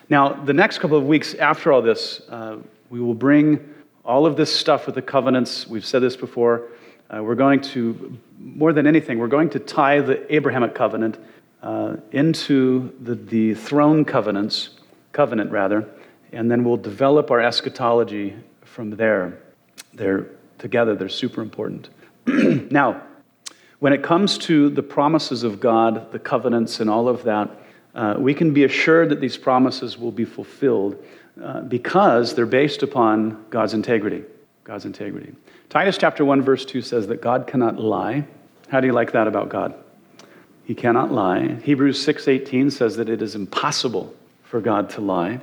Now, 0.09 0.33
the 0.33 0.53
next 0.53 0.79
couple 0.79 0.97
of 0.97 1.05
weeks 1.05 1.35
after 1.35 1.73
all 1.73 1.83
this, 1.83 2.23
uh, 2.29 2.59
we 2.91 3.01
will 3.01 3.15
bring 3.15 3.75
all 4.05 4.25
of 4.25 4.37
this 4.37 4.55
stuff 4.55 4.87
with 4.87 4.95
the 4.95 5.03
covenants. 5.03 5.67
We've 5.67 5.85
said 5.85 6.01
this 6.01 6.17
before. 6.17 6.69
Uh, 7.11 7.23
we're 7.23 7.35
going 7.35 7.61
to, 7.61 8.17
more 8.39 8.73
than 8.73 8.87
anything, 8.87 9.19
we're 9.19 9.27
going 9.27 9.51
to 9.51 9.59
tie 9.59 10.01
the 10.01 10.33
Abrahamic 10.35 10.75
covenant 10.75 11.19
uh, 11.63 11.97
into 12.13 12.95
the, 13.01 13.15
the 13.15 13.55
throne 13.55 14.05
covenants, 14.05 14.71
covenant 15.13 15.51
rather, 15.51 15.89
and 16.33 16.51
then 16.51 16.65
we'll 16.65 16.77
develop 16.77 17.31
our 17.31 17.41
eschatology 17.41 18.37
from 18.65 18.91
there. 18.91 19.39
They're 19.95 20.27
together, 20.59 20.95
they're 20.95 21.09
super 21.09 21.43
important. 21.43 21.89
now, 22.27 23.03
when 23.79 23.93
it 23.93 24.03
comes 24.03 24.39
to 24.39 24.71
the 24.71 24.83
promises 24.83 25.45
of 25.45 25.61
God, 25.61 26.11
the 26.13 26.19
covenants, 26.19 26.81
and 26.81 26.91
all 26.91 27.09
of 27.09 27.23
that, 27.25 27.51
uh, 27.95 28.15
we 28.19 28.35
can 28.35 28.53
be 28.53 28.65
assured 28.65 29.09
that 29.09 29.21
these 29.21 29.37
promises 29.37 29.97
will 29.99 30.13
be 30.13 30.25
fulfilled 30.25 31.03
uh, 31.43 31.63
because 31.63 32.35
they're 32.35 32.47
based 32.47 32.83
upon 32.83 33.45
God's 33.51 33.75
integrity. 33.75 34.25
God's 34.65 34.85
integrity. 34.85 35.33
Titus 35.71 35.97
chapter 35.97 36.25
1, 36.25 36.43
verse 36.43 36.65
2 36.65 36.83
says 36.83 37.07
that 37.07 37.23
God 37.23 37.47
cannot 37.47 37.79
lie. 37.79 38.27
How 38.69 38.81
do 38.81 38.87
you 38.87 38.93
like 38.93 39.13
that 39.13 39.27
about 39.27 39.49
God? 39.49 39.75
He 40.69 40.75
cannot 40.75 41.11
lie. 41.11 41.57
Hebrews 41.63 41.99
6:18 41.99 42.71
says 42.71 42.97
that 42.97 43.09
it 43.09 43.23
is 43.23 43.35
impossible 43.35 44.15
for 44.43 44.61
God 44.61 44.91
to 44.91 45.01
lie. 45.01 45.41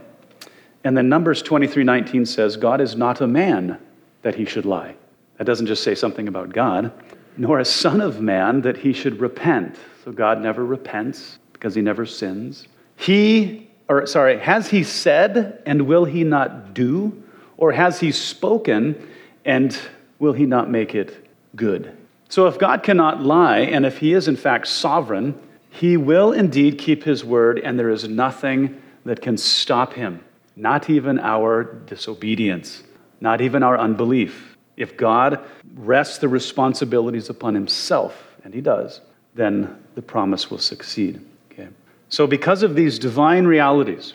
And 0.84 0.96
then 0.96 1.10
Numbers 1.10 1.42
23:19 1.42 2.28
says 2.28 2.58
God 2.58 2.80
is 2.80 2.96
not 2.96 3.22
a 3.22 3.26
man 3.26 3.80
that 4.22 4.36
he 4.36 4.46
should 4.46 4.66
lie. 4.68 4.94
That 5.40 5.46
doesn't 5.46 5.66
just 5.66 5.82
say 5.82 5.96
something 5.96 6.28
about 6.28 6.54
God, 6.54 6.92
nor 7.38 7.58
a 7.58 7.66
son 7.66 8.02
of 8.02 8.22
man 8.22 8.62
that 8.62 8.78
he 8.78 8.94
should 8.94 9.20
repent. 9.20 9.78
So 10.04 10.12
God 10.12 10.44
never 10.44 10.64
repents 10.64 11.40
because 11.54 11.74
he 11.74 11.82
never 11.82 12.06
sins. 12.06 12.68
He 12.96 13.68
or 13.90 14.06
sorry, 14.06 14.38
has 14.38 14.70
he 14.70 14.84
said 14.84 15.60
and 15.66 15.88
will 15.88 16.06
he 16.06 16.24
not 16.24 16.76
do? 16.76 17.24
Or 17.58 17.72
has 17.72 18.00
he 18.00 18.12
spoken 18.12 18.96
and 19.44 19.76
will 20.20 20.34
he 20.34 20.46
not 20.46 20.70
make 20.70 20.94
it 20.94 21.28
good? 21.56 21.98
So 22.30 22.48
if 22.48 22.58
God 22.58 22.84
cannot 22.84 23.22
lie, 23.22 23.60
and 23.60 23.86
if 23.86 24.00
he 24.00 24.14
is 24.14 24.28
in 24.28 24.36
fact 24.36 24.68
sovereign, 24.68 25.40
he 25.70 25.98
will 25.98 26.32
indeed 26.32 26.78
keep 26.78 27.04
his 27.04 27.24
word, 27.24 27.60
and 27.60 27.78
there 27.78 27.90
is 27.90 28.08
nothing 28.08 28.82
that 29.06 29.22
can 29.22 29.38
stop 29.38 29.94
him, 29.94 30.24
not 30.56 30.90
even 30.90 31.20
our 31.20 31.64
disobedience, 31.64 32.84
not 33.22 33.42
even 33.42 33.62
our 33.62 33.78
unbelief. 33.78 34.58
If 34.78 34.98
God 34.98 35.40
rests 35.76 36.18
the 36.18 36.28
responsibilities 36.28 37.30
upon 37.30 37.56
himself, 37.56 38.36
and 38.44 38.54
he 38.54 38.62
does, 38.62 39.02
then 39.36 39.84
the 39.96 40.02
promise 40.02 40.50
will 40.50 40.58
succeed. 40.58 41.22
Okay? 41.52 41.68
So, 42.10 42.26
because 42.26 42.64
of 42.64 42.76
these 42.76 42.98
divine 43.00 43.46
realities, 43.46 44.14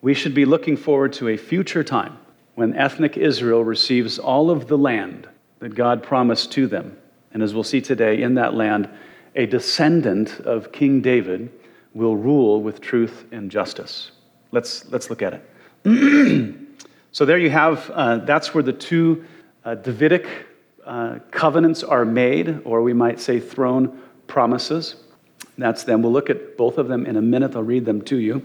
we 0.00 0.14
should 0.14 0.34
be 0.34 0.44
looking 0.44 0.76
forward 0.76 1.12
to 1.14 1.28
a 1.28 1.36
future 1.36 1.82
time 1.82 2.18
when 2.54 2.74
ethnic 2.74 3.16
Israel 3.16 3.64
receives 3.64 4.18
all 4.18 4.50
of 4.50 4.68
the 4.68 4.78
land 4.78 5.28
that 5.58 5.74
God 5.74 6.02
promised 6.02 6.52
to 6.52 6.66
them 6.66 6.96
and 7.38 7.44
as 7.44 7.54
we'll 7.54 7.62
see 7.62 7.80
today, 7.80 8.20
in 8.20 8.34
that 8.34 8.54
land, 8.54 8.88
a 9.36 9.46
descendant 9.46 10.40
of 10.40 10.72
King 10.72 11.00
David 11.00 11.52
will 11.94 12.16
rule 12.16 12.60
with 12.60 12.80
truth 12.80 13.26
and 13.30 13.48
justice. 13.48 14.10
Let's, 14.50 14.90
let's 14.90 15.08
look 15.08 15.22
at 15.22 15.34
it. 15.84 16.56
so, 17.12 17.24
there 17.24 17.38
you 17.38 17.50
have, 17.50 17.88
uh, 17.90 18.16
that's 18.16 18.54
where 18.54 18.64
the 18.64 18.72
two 18.72 19.24
uh, 19.64 19.76
Davidic 19.76 20.26
uh, 20.84 21.20
covenants 21.30 21.84
are 21.84 22.04
made, 22.04 22.60
or 22.64 22.82
we 22.82 22.92
might 22.92 23.20
say 23.20 23.38
throne 23.38 24.02
promises. 24.26 24.96
That's 25.58 25.84
them. 25.84 26.02
We'll 26.02 26.10
look 26.10 26.30
at 26.30 26.56
both 26.56 26.76
of 26.76 26.88
them 26.88 27.06
in 27.06 27.14
a 27.14 27.22
minute. 27.22 27.54
I'll 27.54 27.62
read 27.62 27.84
them 27.84 28.02
to 28.06 28.16
you. 28.16 28.44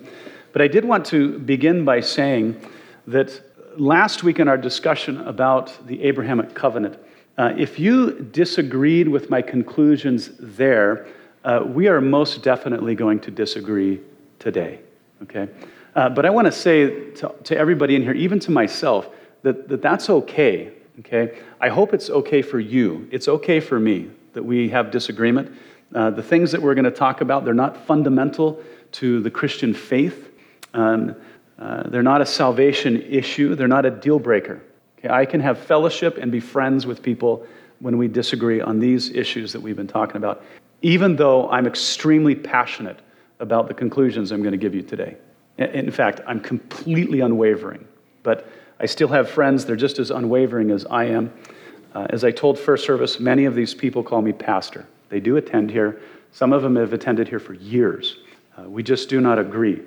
But 0.51 0.61
I 0.61 0.67
did 0.67 0.85
want 0.85 1.07
to 1.07 1.39
begin 1.39 1.83
by 1.83 2.01
saying 2.01 2.61
that 3.07 3.41
last 3.75 4.21
week 4.21 4.37
in 4.37 4.47
our 4.47 4.57
discussion 4.59 5.17
about 5.21 5.87
the 5.87 6.03
Abrahamic 6.03 6.53
covenant, 6.53 6.99
uh, 7.37 7.53
if 7.57 7.79
you 7.79 8.19
disagreed 8.31 9.07
with 9.07 9.29
my 9.29 9.41
conclusions 9.41 10.31
there, 10.39 11.07
uh, 11.43 11.63
we 11.65 11.87
are 11.87 11.99
most 11.99 12.43
definitely 12.43 12.95
going 12.95 13.19
to 13.19 13.31
disagree 13.31 13.99
today, 14.39 14.79
okay? 15.23 15.49
Uh, 15.95 16.09
but 16.09 16.25
I 16.25 16.29
want 16.29 16.45
to 16.45 16.51
say 16.51 17.11
to, 17.11 17.57
everybody 17.57 17.95
in 17.95 18.03
here, 18.03 18.13
even 18.13 18.39
to 18.41 18.51
myself, 18.51 19.09
that, 19.41 19.67
that 19.67 19.81
that's 19.81 20.09
okay, 20.09 20.71
okay? 20.99 21.39
I 21.59 21.69
hope 21.69 21.93
it's 21.93 22.09
okay 22.09 22.41
for 22.41 22.59
you. 22.59 23.07
It's 23.11 23.27
okay 23.27 23.59
for 23.59 23.79
me 23.79 24.09
that 24.33 24.43
we 24.43 24.69
have 24.69 24.91
disagreement. 24.91 25.51
Uh, 25.93 26.11
the 26.11 26.23
things 26.23 26.51
that 26.51 26.61
we're 26.61 26.75
going 26.75 26.85
to 26.85 26.91
talk 26.91 27.21
about, 27.21 27.45
they're 27.45 27.53
not 27.53 27.85
fundamental 27.85 28.61
to 28.93 29.21
the 29.21 29.29
Christian 29.29 29.73
faith. 29.73 30.31
Um, 30.73 31.15
uh, 31.59 31.89
they're 31.89 32.03
not 32.03 32.21
a 32.21 32.25
salvation 32.25 33.01
issue. 33.01 33.55
They're 33.55 33.67
not 33.67 33.85
a 33.85 33.91
deal 33.91 34.19
breaker. 34.19 34.61
Okay, 35.03 35.13
I 35.13 35.25
can 35.25 35.41
have 35.41 35.57
fellowship 35.57 36.17
and 36.17 36.31
be 36.31 36.39
friends 36.39 36.85
with 36.85 37.01
people 37.01 37.45
when 37.79 37.97
we 37.97 38.07
disagree 38.07 38.61
on 38.61 38.79
these 38.79 39.09
issues 39.09 39.51
that 39.51 39.61
we've 39.61 39.75
been 39.75 39.87
talking 39.87 40.15
about, 40.15 40.43
even 40.81 41.15
though 41.15 41.49
I'm 41.49 41.67
extremely 41.67 42.35
passionate 42.35 42.99
about 43.39 43.67
the 43.67 43.73
conclusions 43.73 44.31
I'm 44.31 44.41
going 44.41 44.53
to 44.53 44.57
give 44.57 44.73
you 44.73 44.81
today. 44.81 45.17
In 45.57 45.91
fact, 45.91 46.21
I'm 46.25 46.39
completely 46.39 47.19
unwavering, 47.19 47.85
but 48.23 48.47
I 48.79 48.85
still 48.85 49.09
have 49.09 49.29
friends. 49.29 49.65
They're 49.65 49.75
just 49.75 49.99
as 49.99 50.09
unwavering 50.09 50.71
as 50.71 50.85
I 50.85 51.05
am. 51.05 51.33
Uh, 51.93 52.07
as 52.09 52.23
I 52.23 52.31
told 52.31 52.57
First 52.57 52.85
Service, 52.85 53.19
many 53.19 53.45
of 53.45 53.53
these 53.53 53.73
people 53.73 54.01
call 54.03 54.21
me 54.21 54.31
pastor. 54.31 54.87
They 55.09 55.19
do 55.19 55.35
attend 55.35 55.69
here. 55.69 56.01
Some 56.31 56.53
of 56.53 56.63
them 56.63 56.75
have 56.77 56.93
attended 56.93 57.27
here 57.27 57.39
for 57.39 57.53
years. 57.53 58.17
Uh, 58.57 58.63
we 58.63 58.81
just 58.81 59.09
do 59.09 59.21
not 59.21 59.37
agree. 59.37 59.81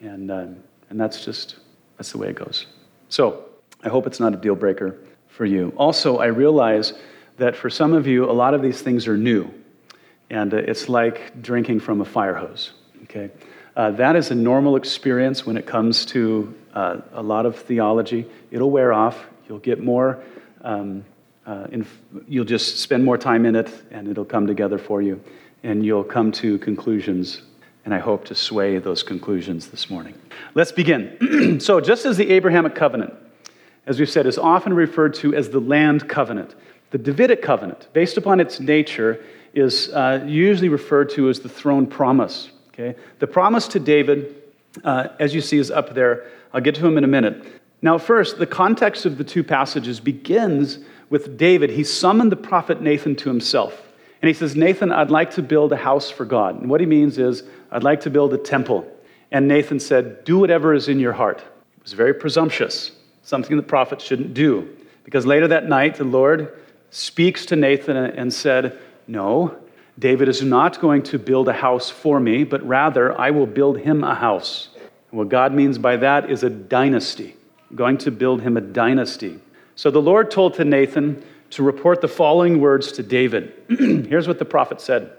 And, 0.00 0.30
uh, 0.30 0.46
and 0.88 1.00
that's 1.00 1.24
just, 1.24 1.56
that's 1.98 2.12
the 2.12 2.18
way 2.18 2.28
it 2.28 2.36
goes. 2.36 2.66
So, 3.10 3.44
I 3.82 3.88
hope 3.88 4.06
it's 4.06 4.20
not 4.20 4.32
a 4.32 4.36
deal 4.36 4.54
breaker 4.54 4.96
for 5.28 5.44
you. 5.44 5.72
Also, 5.76 6.18
I 6.18 6.26
realize 6.26 6.92
that 7.38 7.56
for 7.56 7.70
some 7.70 7.92
of 7.94 8.06
you, 8.06 8.30
a 8.30 8.32
lot 8.32 8.54
of 8.54 8.62
these 8.62 8.80
things 8.82 9.08
are 9.08 9.16
new, 9.16 9.52
and 10.30 10.52
uh, 10.54 10.58
it's 10.58 10.88
like 10.88 11.42
drinking 11.42 11.80
from 11.80 12.00
a 12.00 12.04
fire 12.04 12.34
hose. 12.34 12.72
Okay? 13.04 13.30
Uh, 13.74 13.90
that 13.92 14.16
is 14.16 14.30
a 14.30 14.34
normal 14.34 14.76
experience 14.76 15.46
when 15.46 15.56
it 15.56 15.66
comes 15.66 16.04
to 16.06 16.54
uh, 16.74 17.00
a 17.12 17.22
lot 17.22 17.46
of 17.46 17.56
theology. 17.56 18.26
It'll 18.50 18.70
wear 18.70 18.92
off. 18.92 19.26
You'll 19.48 19.58
get 19.58 19.82
more, 19.82 20.22
um, 20.62 21.04
uh, 21.46 21.66
inf- 21.72 22.00
you'll 22.28 22.44
just 22.44 22.78
spend 22.78 23.04
more 23.04 23.18
time 23.18 23.46
in 23.46 23.56
it, 23.56 23.70
and 23.90 24.08
it'll 24.08 24.24
come 24.24 24.46
together 24.46 24.78
for 24.78 25.02
you. 25.02 25.22
And 25.62 25.84
you'll 25.84 26.04
come 26.04 26.32
to 26.32 26.58
conclusions, 26.58 27.42
and 27.84 27.94
I 27.94 27.98
hope 27.98 28.24
to 28.26 28.34
sway 28.34 28.78
those 28.78 29.02
conclusions 29.02 29.68
this 29.68 29.88
morning. 29.88 30.14
Let's 30.54 30.72
begin. 30.72 31.60
so, 31.60 31.80
just 31.80 32.04
as 32.04 32.16
the 32.16 32.30
Abrahamic 32.30 32.74
covenant 32.74 33.14
as 33.86 33.98
we've 33.98 34.10
said, 34.10 34.26
is 34.26 34.38
often 34.38 34.74
referred 34.74 35.14
to 35.14 35.34
as 35.34 35.50
the 35.50 35.60
land 35.60 36.08
covenant. 36.08 36.54
The 36.90 36.98
Davidic 36.98 37.42
covenant, 37.42 37.88
based 37.92 38.16
upon 38.16 38.38
its 38.38 38.60
nature, 38.60 39.24
is 39.54 39.88
uh, 39.90 40.24
usually 40.26 40.68
referred 40.68 41.10
to 41.10 41.28
as 41.28 41.40
the 41.40 41.48
throne 41.48 41.86
promise. 41.86 42.50
Okay? 42.68 42.98
The 43.18 43.26
promise 43.26 43.66
to 43.68 43.80
David, 43.80 44.34
uh, 44.84 45.08
as 45.18 45.34
you 45.34 45.40
see, 45.40 45.58
is 45.58 45.70
up 45.70 45.94
there. 45.94 46.26
I'll 46.52 46.60
get 46.60 46.74
to 46.76 46.86
him 46.86 46.96
in 46.96 47.04
a 47.04 47.08
minute. 47.08 47.44
Now, 47.80 47.98
first, 47.98 48.38
the 48.38 48.46
context 48.46 49.04
of 49.06 49.18
the 49.18 49.24
two 49.24 49.42
passages 49.42 50.00
begins 50.00 50.78
with 51.10 51.36
David. 51.36 51.70
He 51.70 51.82
summoned 51.82 52.30
the 52.30 52.36
prophet 52.36 52.80
Nathan 52.80 53.16
to 53.16 53.28
himself. 53.28 53.88
And 54.22 54.28
he 54.28 54.34
says, 54.34 54.54
Nathan, 54.54 54.92
I'd 54.92 55.10
like 55.10 55.32
to 55.32 55.42
build 55.42 55.72
a 55.72 55.76
house 55.76 56.08
for 56.08 56.24
God. 56.24 56.60
And 56.60 56.70
what 56.70 56.80
he 56.80 56.86
means 56.86 57.18
is, 57.18 57.42
I'd 57.72 57.82
like 57.82 58.02
to 58.02 58.10
build 58.10 58.32
a 58.32 58.38
temple. 58.38 58.86
And 59.32 59.48
Nathan 59.48 59.80
said, 59.80 60.24
Do 60.24 60.38
whatever 60.38 60.74
is 60.74 60.88
in 60.88 61.00
your 61.00 61.12
heart. 61.12 61.38
It 61.38 61.82
was 61.82 61.94
very 61.94 62.14
presumptuous 62.14 62.92
something 63.22 63.56
the 63.56 63.62
prophet 63.62 64.00
shouldn't 64.00 64.34
do. 64.34 64.68
Because 65.04 65.26
later 65.26 65.48
that 65.48 65.68
night, 65.68 65.96
the 65.96 66.04
Lord 66.04 66.56
speaks 66.90 67.46
to 67.46 67.56
Nathan 67.56 67.96
and 67.96 68.32
said, 68.32 68.78
No, 69.06 69.56
David 69.98 70.28
is 70.28 70.42
not 70.42 70.80
going 70.80 71.02
to 71.04 71.18
build 71.18 71.48
a 71.48 71.52
house 71.52 71.90
for 71.90 72.20
me, 72.20 72.44
but 72.44 72.66
rather 72.66 73.18
I 73.18 73.30
will 73.30 73.46
build 73.46 73.78
him 73.78 74.04
a 74.04 74.14
house. 74.14 74.68
And 75.10 75.18
what 75.18 75.28
God 75.28 75.52
means 75.52 75.78
by 75.78 75.96
that 75.96 76.30
is 76.30 76.42
a 76.42 76.50
dynasty. 76.50 77.36
I'm 77.70 77.76
going 77.76 77.98
to 77.98 78.10
build 78.10 78.42
him 78.42 78.56
a 78.56 78.60
dynasty. 78.60 79.38
So 79.74 79.90
the 79.90 80.00
Lord 80.00 80.30
told 80.30 80.54
to 80.54 80.64
Nathan 80.64 81.22
to 81.50 81.62
report 81.62 82.00
the 82.00 82.08
following 82.08 82.60
words 82.60 82.92
to 82.92 83.02
David. 83.02 83.52
Here's 83.68 84.28
what 84.28 84.38
the 84.38 84.44
prophet 84.44 84.80
said 84.80 85.10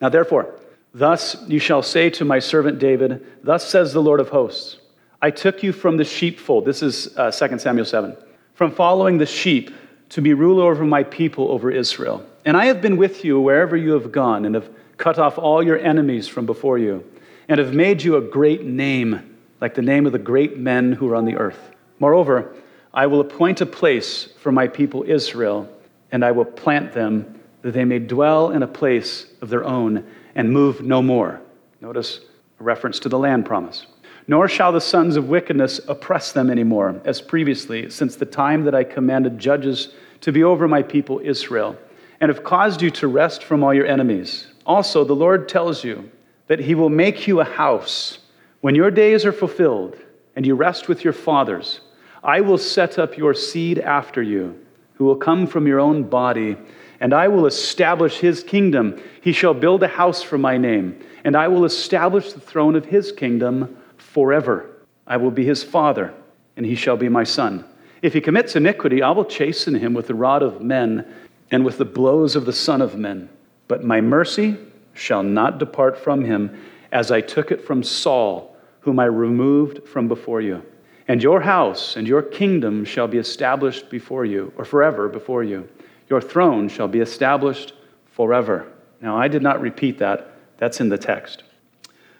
Now, 0.00 0.08
therefore, 0.08 0.54
thus 0.92 1.36
you 1.46 1.58
shall 1.58 1.82
say 1.82 2.10
to 2.10 2.24
my 2.24 2.38
servant 2.38 2.78
David, 2.78 3.24
Thus 3.42 3.68
says 3.68 3.92
the 3.92 4.02
Lord 4.02 4.20
of 4.20 4.30
hosts. 4.30 4.78
I 5.24 5.30
took 5.30 5.62
you 5.62 5.72
from 5.72 5.96
the 5.96 6.04
sheepfold. 6.04 6.66
This 6.66 6.82
is 6.82 7.16
uh, 7.16 7.30
2 7.30 7.58
Samuel 7.58 7.86
7. 7.86 8.14
From 8.52 8.70
following 8.70 9.16
the 9.16 9.24
sheep 9.24 9.70
to 10.10 10.20
be 10.20 10.34
ruler 10.34 10.70
over 10.70 10.84
my 10.84 11.02
people, 11.02 11.50
over 11.50 11.70
Israel. 11.70 12.26
And 12.44 12.58
I 12.58 12.66
have 12.66 12.82
been 12.82 12.98
with 12.98 13.24
you 13.24 13.40
wherever 13.40 13.74
you 13.74 13.92
have 13.92 14.12
gone, 14.12 14.44
and 14.44 14.54
have 14.54 14.68
cut 14.98 15.18
off 15.18 15.38
all 15.38 15.62
your 15.62 15.78
enemies 15.78 16.28
from 16.28 16.44
before 16.44 16.76
you, 16.76 17.10
and 17.48 17.58
have 17.58 17.72
made 17.72 18.02
you 18.02 18.16
a 18.16 18.20
great 18.20 18.64
name, 18.64 19.34
like 19.62 19.72
the 19.72 19.80
name 19.80 20.04
of 20.04 20.12
the 20.12 20.18
great 20.18 20.58
men 20.58 20.92
who 20.92 21.08
are 21.08 21.16
on 21.16 21.24
the 21.24 21.36
earth. 21.36 21.70
Moreover, 22.00 22.54
I 22.92 23.06
will 23.06 23.20
appoint 23.20 23.62
a 23.62 23.66
place 23.66 24.28
for 24.40 24.52
my 24.52 24.68
people 24.68 25.04
Israel, 25.04 25.66
and 26.12 26.22
I 26.22 26.32
will 26.32 26.44
plant 26.44 26.92
them 26.92 27.40
that 27.62 27.72
they 27.72 27.86
may 27.86 27.98
dwell 27.98 28.50
in 28.50 28.62
a 28.62 28.68
place 28.68 29.24
of 29.40 29.48
their 29.48 29.64
own 29.64 30.06
and 30.34 30.52
move 30.52 30.82
no 30.82 31.00
more. 31.00 31.40
Notice 31.80 32.20
a 32.60 32.62
reference 32.62 32.98
to 32.98 33.08
the 33.08 33.18
land 33.18 33.46
promise. 33.46 33.86
Nor 34.26 34.48
shall 34.48 34.72
the 34.72 34.80
sons 34.80 35.16
of 35.16 35.28
wickedness 35.28 35.80
oppress 35.86 36.32
them 36.32 36.50
anymore, 36.50 37.00
as 37.04 37.20
previously, 37.20 37.90
since 37.90 38.16
the 38.16 38.24
time 38.24 38.64
that 38.64 38.74
I 38.74 38.84
commanded 38.84 39.38
judges 39.38 39.92
to 40.22 40.32
be 40.32 40.42
over 40.42 40.66
my 40.66 40.82
people 40.82 41.20
Israel, 41.22 41.76
and 42.20 42.30
have 42.30 42.44
caused 42.44 42.80
you 42.80 42.90
to 42.92 43.08
rest 43.08 43.44
from 43.44 43.62
all 43.62 43.74
your 43.74 43.86
enemies. 43.86 44.46
Also, 44.64 45.04
the 45.04 45.14
Lord 45.14 45.48
tells 45.48 45.84
you 45.84 46.10
that 46.46 46.60
he 46.60 46.74
will 46.74 46.88
make 46.88 47.26
you 47.26 47.40
a 47.40 47.44
house. 47.44 48.18
When 48.62 48.74
your 48.74 48.90
days 48.90 49.26
are 49.26 49.32
fulfilled 49.32 49.96
and 50.34 50.46
you 50.46 50.54
rest 50.54 50.88
with 50.88 51.04
your 51.04 51.12
fathers, 51.12 51.80
I 52.22 52.40
will 52.40 52.56
set 52.56 52.98
up 52.98 53.18
your 53.18 53.34
seed 53.34 53.78
after 53.78 54.22
you, 54.22 54.58
who 54.94 55.04
will 55.04 55.16
come 55.16 55.46
from 55.46 55.66
your 55.66 55.80
own 55.80 56.04
body, 56.04 56.56
and 57.00 57.12
I 57.12 57.28
will 57.28 57.44
establish 57.44 58.16
his 58.16 58.42
kingdom. 58.42 58.98
He 59.20 59.32
shall 59.32 59.52
build 59.52 59.82
a 59.82 59.88
house 59.88 60.22
for 60.22 60.38
my 60.38 60.56
name, 60.56 60.98
and 61.24 61.36
I 61.36 61.48
will 61.48 61.66
establish 61.66 62.32
the 62.32 62.40
throne 62.40 62.74
of 62.74 62.86
his 62.86 63.12
kingdom 63.12 63.76
forever. 64.14 64.70
I 65.08 65.16
will 65.16 65.32
be 65.32 65.44
his 65.44 65.64
father, 65.64 66.14
and 66.56 66.64
he 66.64 66.76
shall 66.76 66.96
be 66.96 67.08
my 67.08 67.24
son. 67.24 67.64
If 68.00 68.12
he 68.12 68.20
commits 68.20 68.54
iniquity, 68.54 69.02
I 69.02 69.10
will 69.10 69.24
chasten 69.24 69.74
him 69.74 69.92
with 69.92 70.06
the 70.06 70.14
rod 70.14 70.40
of 70.40 70.62
men 70.62 71.04
and 71.50 71.64
with 71.64 71.78
the 71.78 71.84
blows 71.84 72.36
of 72.36 72.46
the 72.46 72.52
Son 72.52 72.80
of 72.80 72.96
Men. 72.96 73.28
But 73.66 73.82
my 73.82 74.00
mercy 74.00 74.56
shall 74.92 75.24
not 75.24 75.58
depart 75.58 75.98
from 75.98 76.24
him, 76.24 76.62
as 76.92 77.10
I 77.10 77.20
took 77.20 77.50
it 77.50 77.66
from 77.66 77.82
Saul, 77.82 78.56
whom 78.80 79.00
I 79.00 79.06
removed 79.06 79.88
from 79.88 80.06
before 80.06 80.40
you. 80.40 80.62
And 81.08 81.20
your 81.20 81.40
house 81.40 81.96
and 81.96 82.06
your 82.06 82.22
kingdom 82.22 82.84
shall 82.84 83.08
be 83.08 83.18
established 83.18 83.90
before 83.90 84.24
you, 84.24 84.52
or 84.56 84.64
forever 84.64 85.08
before 85.08 85.42
you. 85.42 85.68
Your 86.08 86.20
throne 86.20 86.68
shall 86.68 86.88
be 86.88 87.00
established 87.00 87.72
forever. 88.12 88.70
Now, 89.00 89.18
I 89.18 89.26
did 89.26 89.42
not 89.42 89.60
repeat 89.60 89.98
that, 89.98 90.30
that's 90.56 90.80
in 90.80 90.88
the 90.88 90.98
text. 90.98 91.42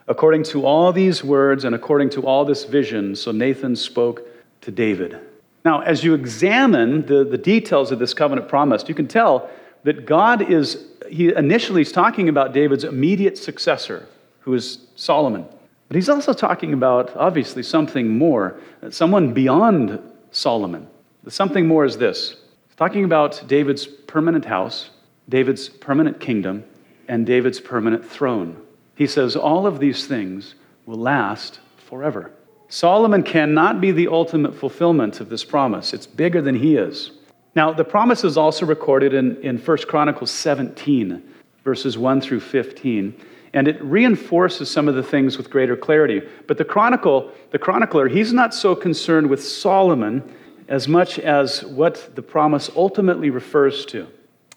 According 0.07 0.43
to 0.45 0.67
all 0.67 0.93
these 0.93 1.25
words 1.25 1.65
and 1.65 1.75
according 1.75 2.11
to 2.11 2.23
all 2.27 2.45
this 2.45 2.65
vision, 2.65 3.17
so 3.17 3.33
Nathan 3.33 3.75
spoke 3.75 4.27
to 4.61 4.71
David. 4.71 5.19
Now, 5.65 5.81
as 5.81 6.05
you 6.05 6.13
examine 6.13 7.07
the, 7.07 7.25
the 7.25 7.39
details 7.39 7.91
of 7.91 7.99
this 7.99 8.13
covenant 8.13 8.49
promise, 8.49 8.85
you 8.87 8.95
can 8.95 9.09
tell 9.09 9.49
that 9.85 10.05
God 10.05 10.51
is, 10.51 10.87
he 11.09 11.35
initially 11.35 11.83
is 11.83 11.93
talking 11.93 12.29
about 12.29 12.53
David's 12.53 12.85
immediate 12.85 13.39
successor, 13.39 14.07
who 14.41 14.53
is 14.53 14.87
Solomon. 14.95 15.47
But 15.89 15.97
he's 15.97 16.09
also 16.09 16.35
talking 16.35 16.75
about, 16.75 17.15
obviously, 17.17 17.63
something 17.63 18.09
more, 18.09 18.57
someone 18.91 19.33
beyond 19.33 20.01
Solomon. 20.31 20.87
The 21.23 21.31
something 21.31 21.67
more 21.67 21.87
is 21.87 21.97
this 21.97 22.37
he's 22.67 22.77
talking 22.77 23.05
about 23.05 23.43
David's 23.47 23.87
permanent 23.87 24.45
house, 24.45 24.91
David's 25.31 25.71
permanent 25.71 26.21
kingdom, 26.21 26.65
and 27.09 27.27
David's 27.27 27.61
permanent 27.61 28.05
throne. 28.05 28.61
He 28.95 29.07
says 29.07 29.37
all 29.37 29.67
of 29.67 29.81
these 29.81 30.07
things 30.07 30.55
will 30.87 30.99
last 30.99 31.61
forever. 31.77 32.31
Solomon 32.69 33.23
cannot 33.23 33.81
be 33.81 33.93
the 33.93 34.09
ultimate 34.09 34.55
fulfillment 34.55 35.21
of 35.21 35.29
this 35.29 35.45
promise. 35.45 35.93
It's 35.93 36.07
bigger 36.07 36.41
than 36.41 36.57
he 36.57 36.77
is. 36.77 37.13
Now, 37.55 37.73
the 37.73 37.85
promise 37.85 38.25
is 38.25 38.37
also 38.37 38.67
recorded 38.67 39.15
in, 39.15 39.37
in 39.43 39.59
1 39.59 39.79
Chronicles 39.87 40.31
17, 40.31 41.23
verses 41.63 41.97
1 41.97 42.21
through 42.21 42.41
15, 42.41 43.15
and 43.53 43.69
it 43.69 43.81
reinforces 43.83 44.69
some 44.69 44.89
of 44.89 44.97
the 44.97 45.03
things 45.03 45.39
with 45.39 45.51
greater 45.51 45.77
clarity. 45.77 46.21
But 46.49 46.59
the 46.59 46.65
chronicle, 46.65 47.31
the 47.53 47.59
chronicler, 47.59 48.09
he's 48.09 48.33
not 48.33 48.53
so 48.55 48.75
concerned 48.75 49.31
with 49.31 49.45
Solomon 49.45 50.23
as 50.67 50.89
much 50.89 51.19
as 51.21 51.65
what 51.65 52.17
the 52.17 52.23
promise 52.23 52.71
ultimately 52.75 53.31
refers 53.31 53.87
to. 53.87 54.09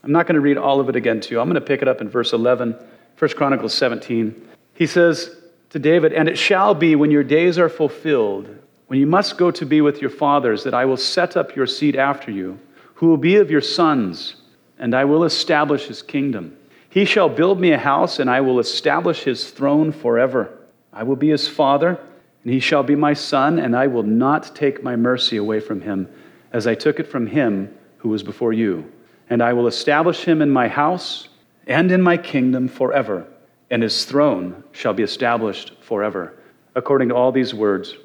I'm 0.04 0.12
not 0.12 0.26
going 0.26 0.36
to 0.36 0.42
read 0.42 0.58
all 0.58 0.80
of 0.80 0.90
it 0.90 0.96
again 0.96 1.20
to 1.22 1.32
you. 1.32 1.40
I'm 1.40 1.48
going 1.48 1.56
to 1.56 1.62
pick 1.62 1.82
it 1.82 1.88
up 1.88 2.02
in 2.02 2.10
verse 2.10 2.34
11, 2.34 2.76
1 3.18 3.32
Chronicles 3.32 3.74
17. 3.74 4.48
He 4.74 4.86
says 4.86 5.36
to 5.72 5.80
David, 5.80 6.14
And 6.14 6.30
it 6.30 6.38
shall 6.38 6.76
be 6.76 6.96
when 6.96 7.12
your 7.12 7.24
days 7.24 7.58
are 7.58 7.70
fulfilled, 7.70 8.48
when 8.88 9.00
you 9.00 9.08
must 9.08 9.38
go 9.38 9.50
to 9.52 9.66
be 9.66 9.82
with 9.82 10.02
your 10.02 10.10
fathers, 10.10 10.64
that 10.64 10.74
I 10.74 10.86
will 10.86 10.98
set 10.98 11.36
up 11.36 11.56
your 11.56 11.68
seed 11.68 11.96
after 11.96 12.32
you 12.32 12.60
who 12.98 13.08
will 13.08 13.18
be 13.18 13.36
of 13.36 13.52
your 13.52 13.62
sons, 13.62 14.38
and 14.80 14.96
I 14.96 15.06
will 15.06 15.24
establish 15.24 15.86
his 15.86 16.02
kingdom. 16.02 16.58
He 16.90 17.06
shall 17.06 17.30
build 17.30 17.60
me 17.60 17.72
a 17.72 17.78
house, 17.78 18.18
and 18.18 18.28
I 18.28 18.42
will 18.42 18.60
establish 18.60 19.22
his 19.22 19.52
throne 19.52 19.92
forever. 19.92 20.52
I 20.92 21.04
will 21.04 21.16
be 21.16 21.30
his 21.30 21.48
father, 21.48 22.00
and 22.44 22.54
he 22.54 22.60
shall 22.60 22.82
be 22.82 22.96
my 22.96 23.14
son, 23.14 23.60
and 23.60 23.76
I 23.76 23.86
will 23.86 24.02
not 24.02 24.56
take 24.56 24.82
my 24.82 24.96
mercy 24.96 25.38
away 25.38 25.60
from 25.60 25.82
him, 25.82 26.08
as 26.52 26.66
I 26.66 26.74
took 26.74 27.00
it 27.00 27.08
from 27.08 27.28
him 27.28 27.72
who 27.98 28.10
was 28.10 28.24
before 28.24 28.52
you. 28.52 28.92
And 29.30 29.44
I 29.44 29.54
will 29.54 29.68
establish 29.68 30.24
him 30.24 30.42
in 30.42 30.50
my 30.50 30.68
house 30.68 31.30
and 31.68 31.92
in 31.92 32.02
my 32.02 32.18
kingdom 32.18 32.68
forever, 32.68 33.28
and 33.70 33.84
his 33.84 34.06
throne 34.06 34.64
shall 34.72 34.94
be 34.94 35.04
established 35.04 35.74
forever. 35.82 36.34
According 36.76 37.10
to 37.10 37.16
all 37.16 37.32
these 37.32 37.54
words, 37.54 37.96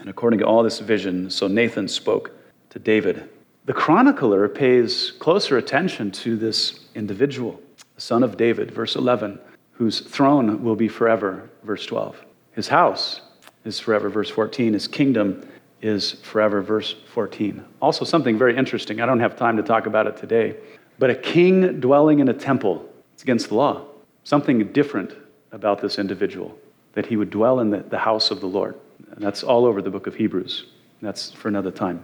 and 0.00 0.08
according 0.08 0.40
to 0.40 0.46
all 0.46 0.62
this 0.62 0.78
vision, 0.78 1.30
so 1.30 1.46
Nathan 1.46 1.86
spoke 1.86 2.32
to 2.70 2.78
David. 2.78 3.28
The 3.66 3.74
chronicler 3.74 4.48
pays 4.48 5.12
closer 5.12 5.58
attention 5.58 6.10
to 6.12 6.36
this 6.36 6.86
individual, 6.94 7.60
the 7.94 8.00
son 8.00 8.22
of 8.22 8.36
David, 8.36 8.70
verse 8.70 8.96
11, 8.96 9.38
whose 9.72 10.00
throne 10.00 10.64
will 10.64 10.76
be 10.76 10.88
forever, 10.88 11.50
verse 11.62 11.84
12. 11.86 12.24
His 12.52 12.68
house 12.68 13.20
is 13.64 13.78
forever, 13.78 14.08
verse 14.08 14.30
14. 14.30 14.72
His 14.72 14.88
kingdom 14.88 15.46
is 15.82 16.12
forever, 16.12 16.62
verse 16.62 16.94
14. 17.12 17.64
Also, 17.80 18.04
something 18.04 18.38
very 18.38 18.56
interesting. 18.56 19.00
I 19.00 19.06
don't 19.06 19.20
have 19.20 19.36
time 19.36 19.56
to 19.56 19.62
talk 19.62 19.86
about 19.86 20.06
it 20.06 20.16
today, 20.16 20.56
but 20.98 21.10
a 21.10 21.14
king 21.14 21.80
dwelling 21.80 22.20
in 22.20 22.28
a 22.28 22.34
temple, 22.34 22.86
it's 23.20 23.24
against 23.24 23.48
the 23.50 23.54
law. 23.54 23.84
Something 24.24 24.72
different 24.72 25.14
about 25.52 25.82
this 25.82 25.98
individual, 25.98 26.56
that 26.94 27.04
he 27.04 27.18
would 27.18 27.28
dwell 27.28 27.60
in 27.60 27.68
the, 27.68 27.80
the 27.80 27.98
house 27.98 28.30
of 28.30 28.40
the 28.40 28.46
Lord. 28.46 28.76
And 29.10 29.22
that's 29.22 29.42
all 29.42 29.66
over 29.66 29.82
the 29.82 29.90
book 29.90 30.06
of 30.06 30.14
Hebrews. 30.14 30.64
That's 31.02 31.30
for 31.30 31.48
another 31.48 31.70
time. 31.70 32.02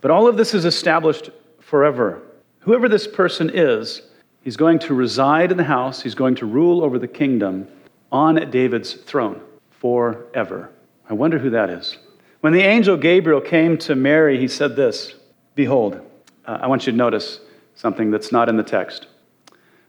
But 0.00 0.10
all 0.10 0.26
of 0.26 0.36
this 0.36 0.52
is 0.52 0.64
established 0.64 1.30
forever. 1.60 2.22
Whoever 2.58 2.88
this 2.88 3.06
person 3.06 3.52
is, 3.54 4.02
he's 4.42 4.56
going 4.56 4.80
to 4.80 4.94
reside 4.94 5.52
in 5.52 5.58
the 5.58 5.62
house, 5.62 6.02
he's 6.02 6.16
going 6.16 6.34
to 6.36 6.46
rule 6.46 6.82
over 6.82 6.98
the 6.98 7.06
kingdom 7.06 7.68
on 8.10 8.50
David's 8.50 8.94
throne 8.94 9.40
forever. 9.70 10.72
I 11.08 11.14
wonder 11.14 11.38
who 11.38 11.50
that 11.50 11.70
is. 11.70 11.98
When 12.40 12.52
the 12.52 12.62
angel 12.62 12.96
Gabriel 12.96 13.40
came 13.40 13.78
to 13.78 13.94
Mary, 13.94 14.40
he 14.40 14.48
said 14.48 14.74
this 14.74 15.14
Behold, 15.54 16.00
uh, 16.46 16.58
I 16.60 16.66
want 16.66 16.84
you 16.84 16.90
to 16.90 16.98
notice 16.98 17.38
something 17.76 18.10
that's 18.10 18.32
not 18.32 18.48
in 18.48 18.56
the 18.56 18.64
text. 18.64 19.06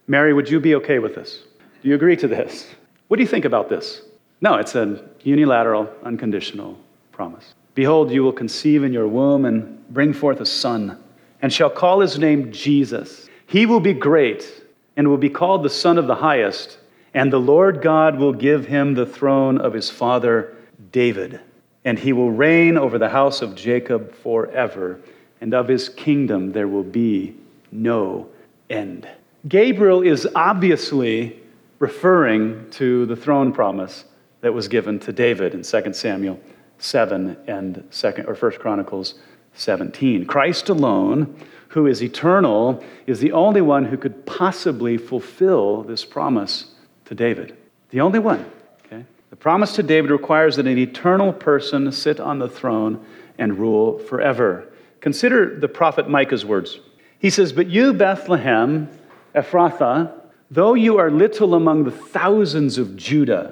Mary, 0.08 0.34
would 0.34 0.50
you 0.50 0.60
be 0.60 0.76
okay 0.76 1.00
with 1.00 1.16
this? 1.16 1.44
Do 1.84 1.90
you 1.90 1.96
agree 1.96 2.16
to 2.16 2.28
this? 2.28 2.68
What 3.10 3.18
do 3.18 3.24
you 3.24 3.28
think 3.28 3.46
about 3.46 3.68
this? 3.68 4.02
No, 4.40 4.56
it's 4.56 4.76
a 4.76 5.04
unilateral, 5.24 5.90
unconditional 6.04 6.78
promise. 7.12 7.54
Behold, 7.76 8.12
you 8.12 8.24
will 8.24 8.32
conceive 8.34 8.84
in 8.84 8.94
your 8.94 9.08
womb 9.08 9.46
and 9.46 9.86
bring 9.90 10.14
forth 10.14 10.40
a 10.40 10.46
son, 10.46 10.98
and 11.42 11.52
shall 11.52 11.70
call 11.70 12.00
his 12.00 12.18
name 12.18 12.52
Jesus. 12.52 13.28
He 13.48 13.66
will 13.66 13.82
be 13.82 13.94
great 13.94 14.64
and 14.96 15.08
will 15.08 15.18
be 15.18 15.30
called 15.30 15.64
the 15.64 15.70
Son 15.70 15.98
of 15.98 16.08
the 16.08 16.16
Highest, 16.16 16.80
and 17.14 17.32
the 17.32 17.40
Lord 17.40 17.82
God 17.82 18.18
will 18.18 18.34
give 18.34 18.66
him 18.66 18.94
the 18.94 19.06
throne 19.06 19.60
of 19.60 19.74
his 19.74 19.90
father 19.90 20.56
David, 20.92 21.40
and 21.86 22.00
he 22.00 22.14
will 22.14 22.32
reign 22.32 22.78
over 22.78 22.98
the 22.98 23.10
house 23.10 23.42
of 23.42 23.56
Jacob 23.56 24.14
forever, 24.16 25.00
and 25.42 25.54
of 25.54 25.68
his 25.68 25.90
kingdom 25.90 26.52
there 26.52 26.68
will 26.68 26.84
be 26.84 27.36
no 27.72 28.28
end. 28.70 29.08
Gabriel 29.48 30.02
is 30.02 30.28
obviously 30.36 31.40
referring 31.80 32.70
to 32.72 33.06
the 33.06 33.16
throne 33.16 33.52
promise 33.52 34.06
that 34.42 34.54
was 34.54 34.68
given 34.68 35.00
to 35.00 35.12
David 35.12 35.54
in 35.54 35.64
2 35.64 35.94
Samuel 35.94 36.40
7 36.80 37.38
and 37.48 37.84
second 37.90 38.28
or 38.28 38.36
first 38.36 38.60
chronicles 38.60 39.16
17 39.54 40.26
christ 40.26 40.70
alone 40.70 41.36
who 41.70 41.88
is 41.88 42.04
eternal 42.04 42.84
is 43.08 43.20
the 43.20 43.32
only 43.32 43.62
one 43.62 43.86
who 43.86 43.98
could 43.98 44.26
possibly 44.26 44.98
fulfill 44.98 45.84
this 45.84 46.06
promise 46.06 46.76
to 47.06 47.16
david. 47.16 47.58
The 47.90 48.02
only 48.02 48.20
one 48.20 48.46
okay? 48.86 49.04
The 49.30 49.36
promise 49.36 49.74
to 49.76 49.84
david 49.84 50.12
requires 50.12 50.56
that 50.56 50.68
an 50.68 50.78
eternal 50.78 51.34
person 51.34 51.92
sit 51.92 52.20
on 52.20 52.40
the 52.40 52.48
throne 52.48 53.04
and 53.38 53.58
rule 53.58 54.00
forever. 54.00 54.72
Consider 55.02 55.60
the 55.60 55.68
prophet 55.68 56.08
micah's 56.08 56.46
words. 56.46 56.80
He 57.20 57.30
says 57.30 57.52
but 57.52 57.68
you 57.68 57.94
bethlehem 57.94 58.88
ephrathah 59.38 60.12
though 60.50 60.74
you 60.74 60.98
are 60.98 61.12
little 61.12 61.54
among 61.54 61.84
the 61.84 61.92
thousands 61.92 62.78
of 62.78 62.96
judah 62.96 63.46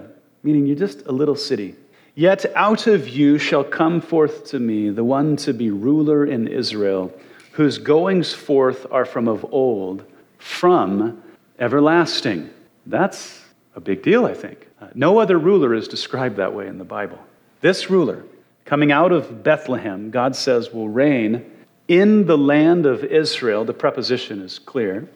meaning 0.43 0.65
you're 0.65 0.83
just 0.87 1.05
a 1.05 1.11
little 1.11 1.35
city 1.35 1.75
Yet 2.17 2.45
out 2.55 2.87
of 2.87 3.09
you 3.09 3.37
shall 3.37 3.65
come 3.65 3.99
forth 3.99 4.45
to 4.51 4.59
me 4.59 4.89
the 4.89 5.03
one 5.03 5.35
to 5.37 5.53
be 5.53 5.69
ruler 5.69 6.25
in 6.25 6.47
Israel, 6.47 7.13
whose 7.51 7.77
goings 7.77 8.31
forth 8.31 8.87
are 8.89 9.03
from 9.03 9.27
of 9.27 9.45
old, 9.51 10.05
from 10.37 11.21
everlasting. 11.59 12.49
That's 12.85 13.43
a 13.75 13.81
big 13.81 14.01
deal, 14.01 14.25
I 14.25 14.33
think. 14.33 14.65
Uh, 14.79 14.87
no 14.95 15.17
other 15.17 15.37
ruler 15.37 15.73
is 15.73 15.89
described 15.89 16.37
that 16.37 16.53
way 16.53 16.67
in 16.67 16.77
the 16.77 16.85
Bible. 16.85 17.19
This 17.59 17.89
ruler, 17.89 18.23
coming 18.63 18.93
out 18.93 19.11
of 19.11 19.43
Bethlehem, 19.43 20.09
God 20.09 20.37
says 20.37 20.71
will 20.71 20.87
reign 20.87 21.51
in 21.89 22.27
the 22.27 22.37
land 22.37 22.85
of 22.85 23.03
Israel. 23.03 23.65
The 23.65 23.73
preposition 23.73 24.41
is 24.41 24.57
clear. 24.57 25.09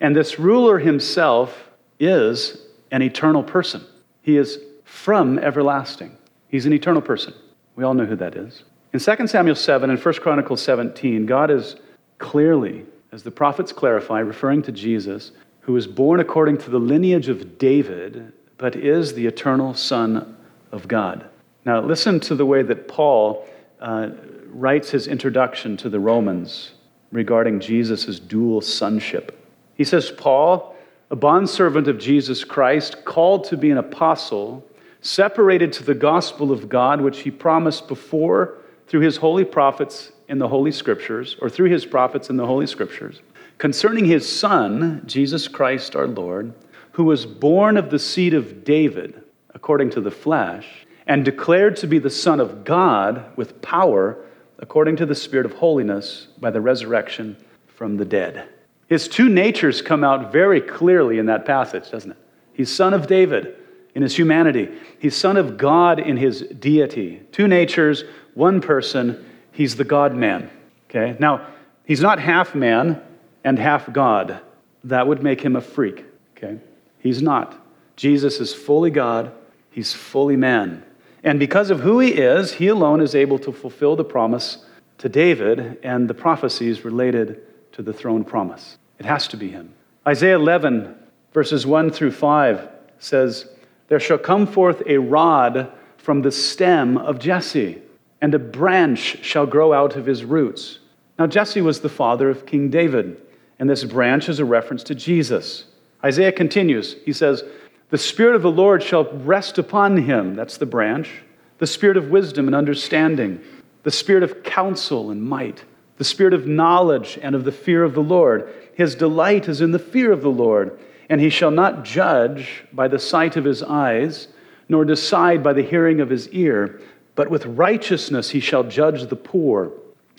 And 0.00 0.14
this 0.14 0.38
ruler 0.38 0.78
himself 0.78 1.70
is 1.98 2.58
an 2.90 3.02
eternal 3.02 3.42
person. 3.42 3.84
He 4.22 4.36
is 4.36 4.58
from 4.84 5.38
everlasting. 5.38 6.16
He's 6.48 6.66
an 6.66 6.72
eternal 6.72 7.02
person. 7.02 7.34
We 7.76 7.84
all 7.84 7.94
know 7.94 8.06
who 8.06 8.16
that 8.16 8.36
is. 8.36 8.62
In 8.92 9.00
2 9.00 9.26
Samuel 9.26 9.56
7 9.56 9.90
and 9.90 9.98
1 9.98 10.14
Chronicles 10.14 10.62
17, 10.62 11.26
God 11.26 11.50
is 11.50 11.76
clearly, 12.18 12.86
as 13.10 13.22
the 13.22 13.30
prophets 13.30 13.72
clarify, 13.72 14.20
referring 14.20 14.62
to 14.62 14.72
Jesus, 14.72 15.32
who 15.60 15.72
was 15.72 15.86
born 15.86 16.20
according 16.20 16.58
to 16.58 16.70
the 16.70 16.78
lineage 16.78 17.28
of 17.28 17.58
David, 17.58 18.32
but 18.56 18.76
is 18.76 19.14
the 19.14 19.26
eternal 19.26 19.74
Son 19.74 20.36
of 20.70 20.86
God. 20.86 21.26
Now, 21.64 21.80
listen 21.80 22.20
to 22.20 22.34
the 22.34 22.46
way 22.46 22.62
that 22.62 22.86
Paul 22.86 23.46
uh, 23.80 24.10
writes 24.46 24.90
his 24.90 25.08
introduction 25.08 25.76
to 25.78 25.88
the 25.88 25.98
Romans 25.98 26.72
regarding 27.10 27.60
Jesus' 27.60 28.20
dual 28.20 28.60
sonship. 28.60 29.43
He 29.74 29.84
says, 29.84 30.10
Paul, 30.10 30.76
a 31.10 31.16
bondservant 31.16 31.88
of 31.88 31.98
Jesus 31.98 32.44
Christ, 32.44 33.04
called 33.04 33.44
to 33.44 33.56
be 33.56 33.70
an 33.70 33.78
apostle, 33.78 34.66
separated 35.00 35.72
to 35.74 35.84
the 35.84 35.94
gospel 35.94 36.50
of 36.50 36.68
God, 36.68 37.00
which 37.00 37.20
he 37.20 37.30
promised 37.30 37.88
before 37.88 38.58
through 38.86 39.00
his 39.00 39.16
holy 39.16 39.44
prophets 39.44 40.12
in 40.28 40.38
the 40.38 40.48
Holy 40.48 40.72
Scriptures, 40.72 41.36
or 41.40 41.50
through 41.50 41.70
his 41.70 41.84
prophets 41.84 42.30
in 42.30 42.36
the 42.36 42.46
Holy 42.46 42.66
Scriptures, 42.66 43.20
concerning 43.58 44.06
his 44.06 44.30
Son, 44.30 45.02
Jesus 45.06 45.48
Christ 45.48 45.94
our 45.94 46.06
Lord, 46.06 46.54
who 46.92 47.04
was 47.04 47.26
born 47.26 47.76
of 47.76 47.90
the 47.90 47.98
seed 47.98 48.34
of 48.34 48.64
David, 48.64 49.22
according 49.54 49.90
to 49.90 50.00
the 50.00 50.10
flesh, 50.10 50.86
and 51.06 51.24
declared 51.24 51.76
to 51.76 51.86
be 51.86 51.98
the 51.98 52.08
Son 52.08 52.40
of 52.40 52.64
God 52.64 53.36
with 53.36 53.60
power, 53.60 54.24
according 54.58 54.96
to 54.96 55.06
the 55.06 55.14
Spirit 55.14 55.44
of 55.44 55.52
holiness, 55.52 56.28
by 56.38 56.50
the 56.50 56.60
resurrection 56.60 57.36
from 57.66 57.96
the 57.96 58.04
dead. 58.04 58.48
His 58.94 59.08
two 59.08 59.28
natures 59.28 59.82
come 59.82 60.04
out 60.04 60.30
very 60.30 60.60
clearly 60.60 61.18
in 61.18 61.26
that 61.26 61.44
passage, 61.44 61.90
doesn't 61.90 62.12
it? 62.12 62.16
He's 62.52 62.72
Son 62.72 62.94
of 62.94 63.08
David 63.08 63.56
in 63.92 64.02
his 64.02 64.14
humanity, 64.14 64.68
he's 65.00 65.16
Son 65.16 65.36
of 65.36 65.56
God 65.56 65.98
in 65.98 66.16
his 66.16 66.42
deity. 66.42 67.20
Two 67.32 67.48
natures, 67.48 68.04
one 68.34 68.60
person, 68.60 69.28
he's 69.50 69.74
the 69.74 69.82
God 69.82 70.14
man. 70.14 70.48
Okay? 70.88 71.16
Now, 71.18 71.44
he's 71.84 72.02
not 72.02 72.20
half 72.20 72.54
man 72.54 73.02
and 73.42 73.58
half 73.58 73.92
God. 73.92 74.38
That 74.84 75.08
would 75.08 75.24
make 75.24 75.40
him 75.40 75.56
a 75.56 75.60
freak. 75.60 76.04
Okay? 76.36 76.60
He's 77.00 77.20
not. 77.20 77.60
Jesus 77.96 78.38
is 78.38 78.54
fully 78.54 78.92
God, 78.92 79.32
he's 79.70 79.92
fully 79.92 80.36
man. 80.36 80.84
And 81.24 81.40
because 81.40 81.70
of 81.70 81.80
who 81.80 81.98
he 81.98 82.12
is, 82.12 82.52
he 82.52 82.68
alone 82.68 83.00
is 83.00 83.16
able 83.16 83.40
to 83.40 83.50
fulfill 83.50 83.96
the 83.96 84.04
promise 84.04 84.64
to 84.98 85.08
David 85.08 85.80
and 85.82 86.08
the 86.08 86.14
prophecies 86.14 86.84
related 86.84 87.40
to 87.72 87.82
the 87.82 87.92
throne 87.92 88.22
promise. 88.22 88.78
It 88.98 89.06
has 89.06 89.28
to 89.28 89.36
be 89.36 89.50
him. 89.50 89.74
Isaiah 90.06 90.36
11, 90.36 90.94
verses 91.32 91.66
1 91.66 91.90
through 91.90 92.12
5 92.12 92.68
says, 92.98 93.48
There 93.88 94.00
shall 94.00 94.18
come 94.18 94.46
forth 94.46 94.82
a 94.86 94.98
rod 94.98 95.72
from 95.96 96.22
the 96.22 96.30
stem 96.30 96.98
of 96.98 97.18
Jesse, 97.18 97.80
and 98.20 98.34
a 98.34 98.38
branch 98.38 99.24
shall 99.24 99.46
grow 99.46 99.72
out 99.72 99.96
of 99.96 100.06
his 100.06 100.24
roots. 100.24 100.78
Now, 101.18 101.26
Jesse 101.26 101.60
was 101.60 101.80
the 101.80 101.88
father 101.88 102.28
of 102.28 102.46
King 102.46 102.70
David, 102.70 103.20
and 103.58 103.70
this 103.70 103.84
branch 103.84 104.28
is 104.28 104.40
a 104.40 104.44
reference 104.44 104.82
to 104.84 104.94
Jesus. 104.94 105.64
Isaiah 106.04 106.32
continues. 106.32 106.96
He 107.04 107.12
says, 107.12 107.44
The 107.90 107.98
Spirit 107.98 108.34
of 108.34 108.42
the 108.42 108.50
Lord 108.50 108.82
shall 108.82 109.10
rest 109.18 109.58
upon 109.58 109.96
him. 109.96 110.34
That's 110.34 110.58
the 110.58 110.66
branch. 110.66 111.10
The 111.58 111.66
Spirit 111.66 111.96
of 111.96 112.10
wisdom 112.10 112.46
and 112.46 112.54
understanding, 112.54 113.40
the 113.84 113.90
Spirit 113.90 114.22
of 114.22 114.42
counsel 114.42 115.10
and 115.10 115.22
might, 115.22 115.64
the 115.96 116.04
Spirit 116.04 116.34
of 116.34 116.46
knowledge 116.46 117.18
and 117.22 117.34
of 117.34 117.44
the 117.44 117.52
fear 117.52 117.84
of 117.84 117.94
the 117.94 118.02
Lord. 118.02 118.52
His 118.76 118.94
delight 118.94 119.48
is 119.48 119.60
in 119.60 119.70
the 119.72 119.78
fear 119.78 120.12
of 120.12 120.22
the 120.22 120.30
Lord. 120.30 120.78
And 121.10 121.20
he 121.20 121.28
shall 121.28 121.50
not 121.50 121.84
judge 121.84 122.64
by 122.72 122.88
the 122.88 122.98
sight 122.98 123.36
of 123.36 123.44
his 123.44 123.62
eyes, 123.62 124.28
nor 124.68 124.84
decide 124.84 125.42
by 125.42 125.52
the 125.52 125.62
hearing 125.62 126.00
of 126.00 126.08
his 126.08 126.28
ear, 126.30 126.80
but 127.14 127.30
with 127.30 127.44
righteousness 127.44 128.30
he 128.30 128.40
shall 128.40 128.64
judge 128.64 129.08
the 129.08 129.16
poor, 129.16 129.70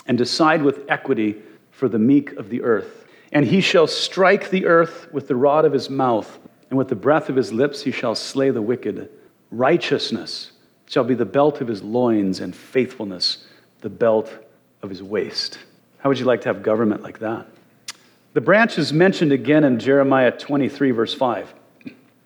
and 0.06 0.18
decide 0.18 0.62
with 0.62 0.82
equity 0.88 1.38
for 1.72 1.89
the 1.89 2.00
meek 2.00 2.34
of 2.34 2.50
the 2.50 2.62
earth. 2.62 3.08
And 3.32 3.46
he 3.46 3.62
shall 3.62 3.88
strike 3.88 4.52
the 4.52 4.68
earth 4.68 5.12
with 5.12 5.28
the 5.28 5.36
rod 5.36 5.65
of 5.65 5.74
his 5.74 5.89
mouth, 5.89 6.38
and 6.70 6.78
with 6.78 6.89
the 6.89 6.96
breath 6.96 7.30
of 7.30 7.36
his 7.36 7.52
lips 7.52 7.82
he 7.82 7.91
shall 7.91 8.13
slay 8.15 8.52
the 8.52 8.62
wicked. 8.62 9.10
Righteousness 9.50 10.52
shall 10.86 11.04
be 11.04 11.15
the 11.15 11.26
belt 11.26 11.62
of 11.62 11.68
his 11.68 11.82
loins, 11.82 12.39
and 12.39 12.56
faithfulness 12.56 13.48
the 13.82 13.89
belt 13.89 14.32
of 14.84 14.89
his 14.91 15.02
waist. 15.02 15.58
How 15.98 16.10
would 16.10 16.20
you 16.20 16.26
like 16.26 16.41
to 16.41 16.50
have 16.50 16.62
government 16.62 17.02
like 17.02 17.20
that? 17.20 17.48
The 18.36 18.41
branch 18.41 18.78
is 18.78 18.91
mentioned 18.91 19.32
again 19.32 19.63
in 19.63 19.80
Jeremiah 19.80 20.30
23, 20.30 20.91
verse 20.91 21.13
5. 21.13 21.54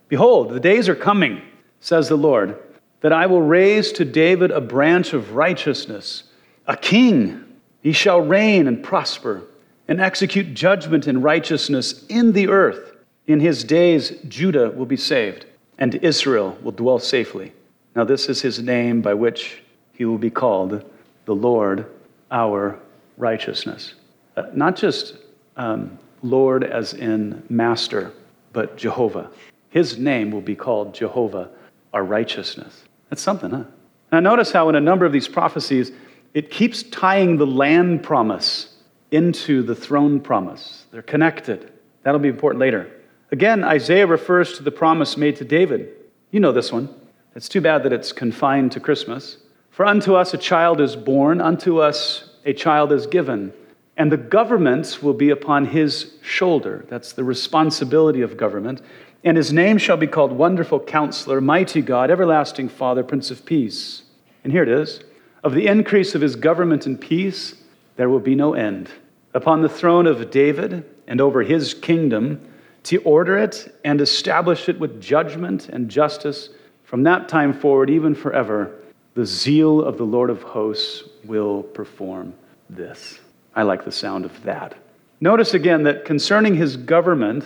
Behold, 0.08 0.50
the 0.50 0.60
days 0.60 0.89
are 0.89 0.95
coming, 0.95 1.39
says 1.82 2.10
the 2.10 2.15
Lord, 2.15 2.58
that 3.02 3.13
I 3.13 3.28
will 3.28 3.43
raise 3.43 3.91
to 3.91 4.06
David 4.06 4.50
a 4.50 4.60
branch 4.60 5.13
of 5.13 5.36
righteousness, 5.36 6.24
a 6.65 6.76
king. 6.76 7.45
He 7.84 7.91
shall 7.91 8.22
reign 8.22 8.65
and 8.65 8.84
prosper 8.84 9.43
and 9.88 10.02
execute 10.02 10.56
judgment 10.56 11.06
and 11.06 11.24
righteousness 11.24 12.04
in 12.08 12.32
the 12.32 12.48
earth. 12.48 12.91
In 13.28 13.39
his 13.39 13.63
days, 13.63 14.17
Judah 14.28 14.72
will 14.72 14.88
be 14.88 14.98
saved, 14.98 15.45
and 15.78 15.93
Israel 15.93 16.58
will 16.63 16.72
dwell 16.72 16.98
safely. 16.98 17.54
Now, 17.95 18.04
this 18.04 18.30
is 18.30 18.41
his 18.41 18.60
name 18.60 19.04
by 19.04 19.13
which 19.13 19.62
he 19.93 20.06
will 20.06 20.17
be 20.17 20.32
called 20.32 20.84
the 21.26 21.36
Lord, 21.36 21.86
our 22.32 22.80
righteousness. 23.15 23.93
Uh, 24.36 24.48
not 24.56 24.76
just 24.76 25.13
um, 25.60 26.00
Lord 26.24 26.63
as 26.63 26.93
in 26.93 27.43
master, 27.50 28.13
but 28.54 28.78
Jehovah. 28.78 29.30
His 29.69 30.00
name 30.00 30.32
will 30.32 30.41
be 30.41 30.56
called 30.56 30.95
Jehovah, 30.95 31.50
our 31.93 32.04
righteousness. 32.04 32.84
That's 33.10 33.22
something, 33.22 33.52
huh? 33.52 33.65
Now, 34.12 34.22
notice 34.22 34.52
how 34.52 34.69
in 34.69 34.76
a 34.76 34.82
number 34.82 35.06
of 35.06 35.12
these 35.12 35.28
prophecies, 35.28 35.91
it 36.34 36.50
keeps 36.50 36.82
tying 36.84 37.38
the 37.38 37.45
land 37.45 38.02
promise 38.02 38.78
into 39.12 39.62
the 39.62 39.76
throne 39.76 40.19
promise. 40.19 40.86
They're 40.91 41.02
connected. 41.02 41.72
That'll 42.04 42.19
be 42.19 42.30
important 42.30 42.60
later. 42.60 42.89
Again, 43.32 43.63
Isaiah 43.63 44.08
refers 44.08 44.54
to 44.54 44.63
the 44.63 44.72
promise 44.72 45.17
made 45.17 45.36
to 45.36 45.45
David. 45.45 45.89
You 46.32 46.39
know 46.39 46.52
this 46.52 46.72
one. 46.72 46.89
It's 47.36 47.50
too 47.50 47.62
bad 47.62 47.84
that 47.84 47.93
it's 47.93 48.12
confined 48.12 48.72
to 48.72 48.80
Christmas. 48.80 49.38
For 49.72 49.86
unto 49.86 50.15
us 50.15 50.34
a 50.34 50.38
child 50.38 50.82
is 50.82 50.95
born, 50.95 51.41
unto 51.41 51.80
us 51.80 52.30
a 52.45 52.54
child 52.54 52.91
is 52.91 53.06
given, 53.06 53.54
and 53.99 54.09
the 54.09 54.17
government 54.17 55.03
will 55.03 55.13
be 55.13 55.29
upon 55.29 55.65
his 55.65 56.13
shoulder. 56.21 56.85
That's 56.88 57.12
the 57.12 57.25
responsibility 57.25 58.21
of 58.21 58.38
government. 58.38 58.81
And 59.25 59.35
his 59.35 59.51
name 59.51 59.77
shall 59.77 59.97
be 59.97 60.07
called 60.07 60.31
Wonderful 60.31 60.79
Counselor, 60.79 61.41
Mighty 61.41 61.81
God, 61.81 62.09
Everlasting 62.09 62.69
Father, 62.69 63.03
Prince 63.03 63.29
of 63.29 63.45
Peace. 63.45 64.03
And 64.45 64.53
here 64.53 64.63
it 64.63 64.69
is. 64.69 65.01
Of 65.43 65.53
the 65.53 65.67
increase 65.67 66.15
of 66.15 66.21
his 66.21 66.38
government 66.38 66.85
and 66.85 66.99
peace, 66.99 67.55
there 67.97 68.09
will 68.09 68.21
be 68.21 68.35
no 68.35 68.53
end. 68.53 68.89
Upon 69.33 69.62
the 69.62 69.67
throne 69.67 70.07
of 70.07 70.31
David 70.31 70.85
and 71.05 71.19
over 71.19 71.43
his 71.43 71.73
kingdom, 71.73 72.39
to 72.83 72.99
order 72.99 73.38
it 73.38 73.75
and 73.83 73.99
establish 73.99 74.69
it 74.69 74.79
with 74.79 75.01
judgment 75.01 75.67
and 75.67 75.89
justice 75.89 76.49
from 76.85 77.03
that 77.03 77.27
time 77.27 77.51
forward, 77.51 77.89
even 77.89 78.15
forever, 78.15 78.71
the 79.15 79.25
zeal 79.25 79.81
of 79.81 79.97
the 79.97 80.05
Lord 80.05 80.29
of 80.29 80.41
hosts 80.41 81.03
will 81.25 81.63
perform 81.63 82.33
this. 82.69 83.19
I 83.55 83.63
like 83.63 83.85
the 83.85 83.91
sound 83.91 84.25
of 84.25 84.43
that. 84.43 84.75
Notice 85.21 85.53
again 85.53 85.83
that 85.83 86.05
concerning 86.05 86.55
his 86.55 86.77
government 86.77 87.45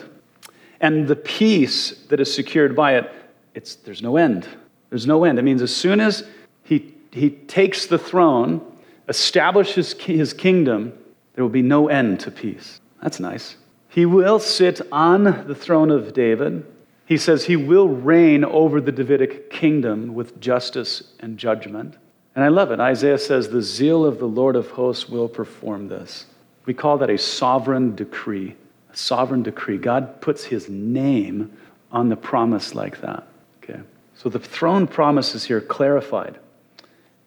and 0.80 1.08
the 1.08 1.16
peace 1.16 2.06
that 2.10 2.20
is 2.20 2.34
secured 2.34 2.76
by 2.76 2.96
it, 2.96 3.12
it's, 3.56 3.76
there's 3.76 4.02
no 4.02 4.18
end. 4.18 4.48
There's 4.90 5.08
no 5.08 5.24
end. 5.24 5.40
It 5.40 5.44
means 5.44 5.62
as 5.62 5.76
soon 5.76 6.00
as 6.00 6.24
he, 6.64 6.94
he 7.12 7.32
takes 7.32 7.88
the 7.88 7.98
throne, 7.98 8.62
establishes 9.08 9.94
his 9.94 10.34
kingdom, 10.34 10.94
there 11.34 11.44
will 11.44 11.50
be 11.50 11.62
no 11.62 11.88
end 11.88 12.20
to 12.22 12.32
peace. 12.32 12.80
That's 13.02 13.20
nice. 13.20 13.56
He 13.90 14.06
will 14.06 14.40
sit 14.40 14.82
on 14.92 15.24
the 15.48 15.56
throne 15.56 15.92
of 15.92 16.14
David. 16.14 16.66
He 17.06 17.18
says 17.18 17.46
he 17.46 17.56
will 17.56 17.88
reign 17.88 18.44
over 18.44 18.80
the 18.80 18.92
Davidic 18.92 19.50
kingdom 19.50 20.14
with 20.14 20.40
justice 20.40 21.14
and 21.20 21.38
judgment. 21.38 21.98
And 22.36 22.44
I 22.44 22.48
love 22.48 22.72
it. 22.72 22.80
Isaiah 22.80 23.18
says, 23.18 23.50
The 23.50 23.62
zeal 23.62 24.06
of 24.06 24.20
the 24.20 24.28
Lord 24.28 24.56
of 24.56 24.72
hosts 24.72 25.08
will 25.08 25.28
perform 25.28 25.88
this. 25.88 26.26
We 26.66 26.74
call 26.74 26.98
that 27.00 27.10
a 27.10 27.18
sovereign 27.18 27.96
decree. 27.96 28.56
A 28.92 28.98
sovereign 28.98 29.44
decree. 29.44 29.78
God 29.78 30.22
puts 30.22 30.46
his 30.46 30.70
name 30.70 31.56
on 31.92 32.10
the 32.10 32.16
promise 32.16 32.74
like 32.74 33.02
that. 33.02 33.28
Okay. 33.64 33.82
So 34.16 34.30
the 34.30 34.40
throne 34.40 34.88
promise 34.88 35.36
is 35.36 35.44
here 35.46 35.62
clarified 35.62 36.40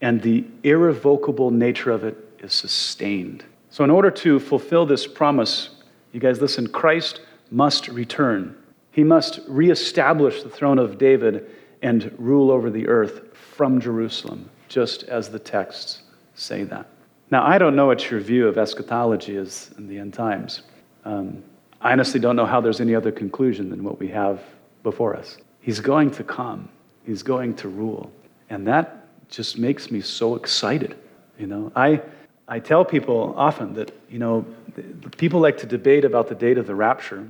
and 0.01 0.23
the 0.23 0.45
irrevocable 0.63 1.51
nature 1.51 1.91
of 1.91 2.05
it 2.05 2.17
is 2.41 2.53
sustained. 2.53 3.45
So, 3.71 3.85
in 3.85 3.91
order 3.91 4.11
to 4.11 4.39
fulfill 4.39 4.87
this 4.87 5.07
promise, 5.07 5.71
you 6.13 6.21
guys 6.21 6.41
listen, 6.41 6.69
Christ 6.69 7.21
must 7.51 7.89
return. 7.89 8.57
He 8.93 9.05
must 9.05 9.41
reestablish 9.47 10.43
the 10.43 10.49
throne 10.49 10.79
of 10.79 10.99
David 10.99 11.51
and 11.83 12.15
rule 12.19 12.51
over 12.51 12.71
the 12.71 12.87
earth 12.89 13.37
from 13.37 13.81
Jerusalem, 13.81 14.51
just 14.69 15.05
as 15.05 15.29
the 15.29 15.39
texts 15.39 16.03
say 16.35 16.65
that. 16.65 16.87
Now, 17.31 17.45
I 17.45 17.59
don't 17.59 17.75
know 17.75 17.87
what 17.87 18.11
your 18.11 18.21
view 18.21 18.47
of 18.47 18.57
eschatology 18.57 19.37
is 19.37 19.71
in 19.79 19.89
the 19.89 19.99
end 19.99 20.15
times. 20.15 20.63
Um, 21.05 21.43
I 21.81 21.93
honestly 21.93 22.21
don't 22.21 22.37
know 22.37 22.47
how 22.47 22.61
there's 22.61 22.81
any 22.81 22.95
other 22.95 23.13
conclusion 23.13 23.69
than 23.71 23.83
what 23.83 23.99
we 23.99 24.09
have 24.09 24.41
before 24.83 25.17
us. 25.17 25.39
He's 25.61 25.81
going 25.81 26.11
to 26.13 26.25
come, 26.25 26.69
he's 27.05 27.23
going 27.23 27.55
to 27.57 27.69
rule. 27.69 28.11
And 28.51 28.67
that 28.67 29.07
just 29.29 29.59
makes 29.59 29.91
me 29.91 30.01
so 30.01 30.37
excited. 30.37 30.97
You 31.39 31.49
know, 31.49 31.73
I, 31.75 32.01
I 32.47 32.61
tell 32.61 32.85
people 32.85 33.35
often 33.37 33.75
that, 33.75 33.91
you 34.09 34.19
know, 34.19 34.47
people 35.17 35.41
like 35.41 35.59
to 35.59 35.67
debate 35.67 36.05
about 36.05 36.29
the 36.29 36.35
date 36.35 36.59
of 36.59 36.67
the 36.67 36.75
rapture. 36.75 37.29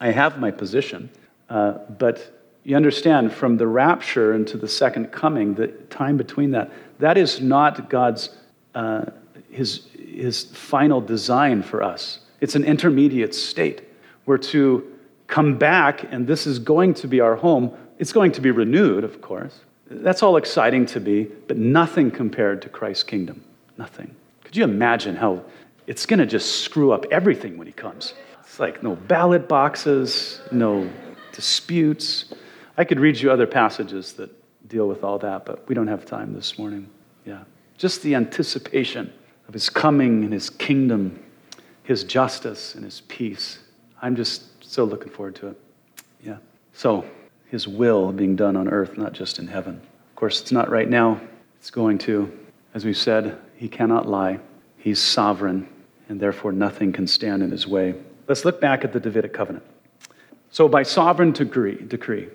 I 0.00 0.10
have 0.10 0.38
my 0.38 0.50
position, 0.50 1.10
uh, 1.48 1.72
but 1.98 2.39
you 2.64 2.76
understand 2.76 3.32
from 3.32 3.56
the 3.56 3.66
rapture 3.66 4.34
into 4.34 4.56
the 4.56 4.68
second 4.68 5.06
coming, 5.12 5.54
the 5.54 5.68
time 5.68 6.16
between 6.16 6.50
that, 6.52 6.70
that 6.98 7.16
is 7.16 7.40
not 7.40 7.88
God's, 7.88 8.30
uh, 8.74 9.06
his, 9.50 9.86
his 9.94 10.44
final 10.44 11.00
design 11.00 11.62
for 11.62 11.82
us. 11.82 12.20
It's 12.40 12.54
an 12.54 12.64
intermediate 12.64 13.34
state. 13.34 13.82
We're 14.26 14.38
to 14.38 14.96
come 15.26 15.58
back, 15.58 16.04
and 16.12 16.26
this 16.26 16.46
is 16.46 16.58
going 16.58 16.94
to 16.94 17.08
be 17.08 17.20
our 17.20 17.36
home. 17.36 17.72
It's 17.98 18.12
going 18.12 18.32
to 18.32 18.40
be 18.40 18.50
renewed, 18.50 19.04
of 19.04 19.20
course, 19.20 19.60
that's 19.90 20.22
all 20.22 20.36
exciting 20.36 20.86
to 20.86 21.00
be, 21.00 21.24
but 21.24 21.56
nothing 21.56 22.10
compared 22.12 22.62
to 22.62 22.68
Christ's 22.68 23.02
kingdom. 23.02 23.42
Nothing. 23.76 24.14
Could 24.44 24.56
you 24.56 24.62
imagine 24.62 25.16
how 25.16 25.42
it's 25.88 26.06
going 26.06 26.20
to 26.20 26.26
just 26.26 26.62
screw 26.62 26.92
up 26.92 27.06
everything 27.10 27.58
when 27.58 27.66
he 27.66 27.72
comes? 27.72 28.14
It's 28.40 28.60
like 28.60 28.82
no 28.84 28.94
ballot 28.94 29.48
boxes, 29.48 30.40
no 30.52 30.88
disputes. 31.32 32.32
I 32.80 32.84
could 32.84 32.98
read 32.98 33.20
you 33.20 33.30
other 33.30 33.46
passages 33.46 34.14
that 34.14 34.30
deal 34.66 34.88
with 34.88 35.04
all 35.04 35.18
that, 35.18 35.44
but 35.44 35.68
we 35.68 35.74
don't 35.74 35.88
have 35.88 36.06
time 36.06 36.32
this 36.32 36.58
morning. 36.58 36.88
Yeah. 37.26 37.40
Just 37.76 38.00
the 38.00 38.14
anticipation 38.14 39.12
of 39.46 39.52
his 39.52 39.68
coming 39.68 40.24
and 40.24 40.32
his 40.32 40.48
kingdom, 40.48 41.22
his 41.82 42.04
justice 42.04 42.74
and 42.74 42.82
his 42.82 43.02
peace. 43.02 43.58
I'm 44.00 44.16
just 44.16 44.64
so 44.64 44.84
looking 44.84 45.12
forward 45.12 45.34
to 45.36 45.48
it. 45.48 45.60
Yeah. 46.24 46.38
So, 46.72 47.04
his 47.50 47.68
will 47.68 48.12
being 48.12 48.34
done 48.34 48.56
on 48.56 48.66
earth, 48.66 48.96
not 48.96 49.12
just 49.12 49.38
in 49.38 49.46
heaven. 49.46 49.74
Of 49.74 50.16
course, 50.16 50.40
it's 50.40 50.52
not 50.52 50.70
right 50.70 50.88
now. 50.88 51.20
It's 51.58 51.70
going 51.70 51.98
to. 51.98 52.32
As 52.72 52.86
we 52.86 52.94
said, 52.94 53.36
he 53.56 53.68
cannot 53.68 54.08
lie. 54.08 54.40
He's 54.78 55.00
sovereign, 55.00 55.68
and 56.08 56.18
therefore 56.18 56.52
nothing 56.52 56.94
can 56.94 57.06
stand 57.06 57.42
in 57.42 57.50
his 57.50 57.66
way. 57.66 57.94
Let's 58.26 58.46
look 58.46 58.58
back 58.58 58.84
at 58.84 58.94
the 58.94 59.00
Davidic 59.00 59.34
covenant. 59.34 59.66
So, 60.50 60.66
by 60.66 60.82
sovereign 60.82 61.32
decree, 61.32 61.76
decree 61.76 62.30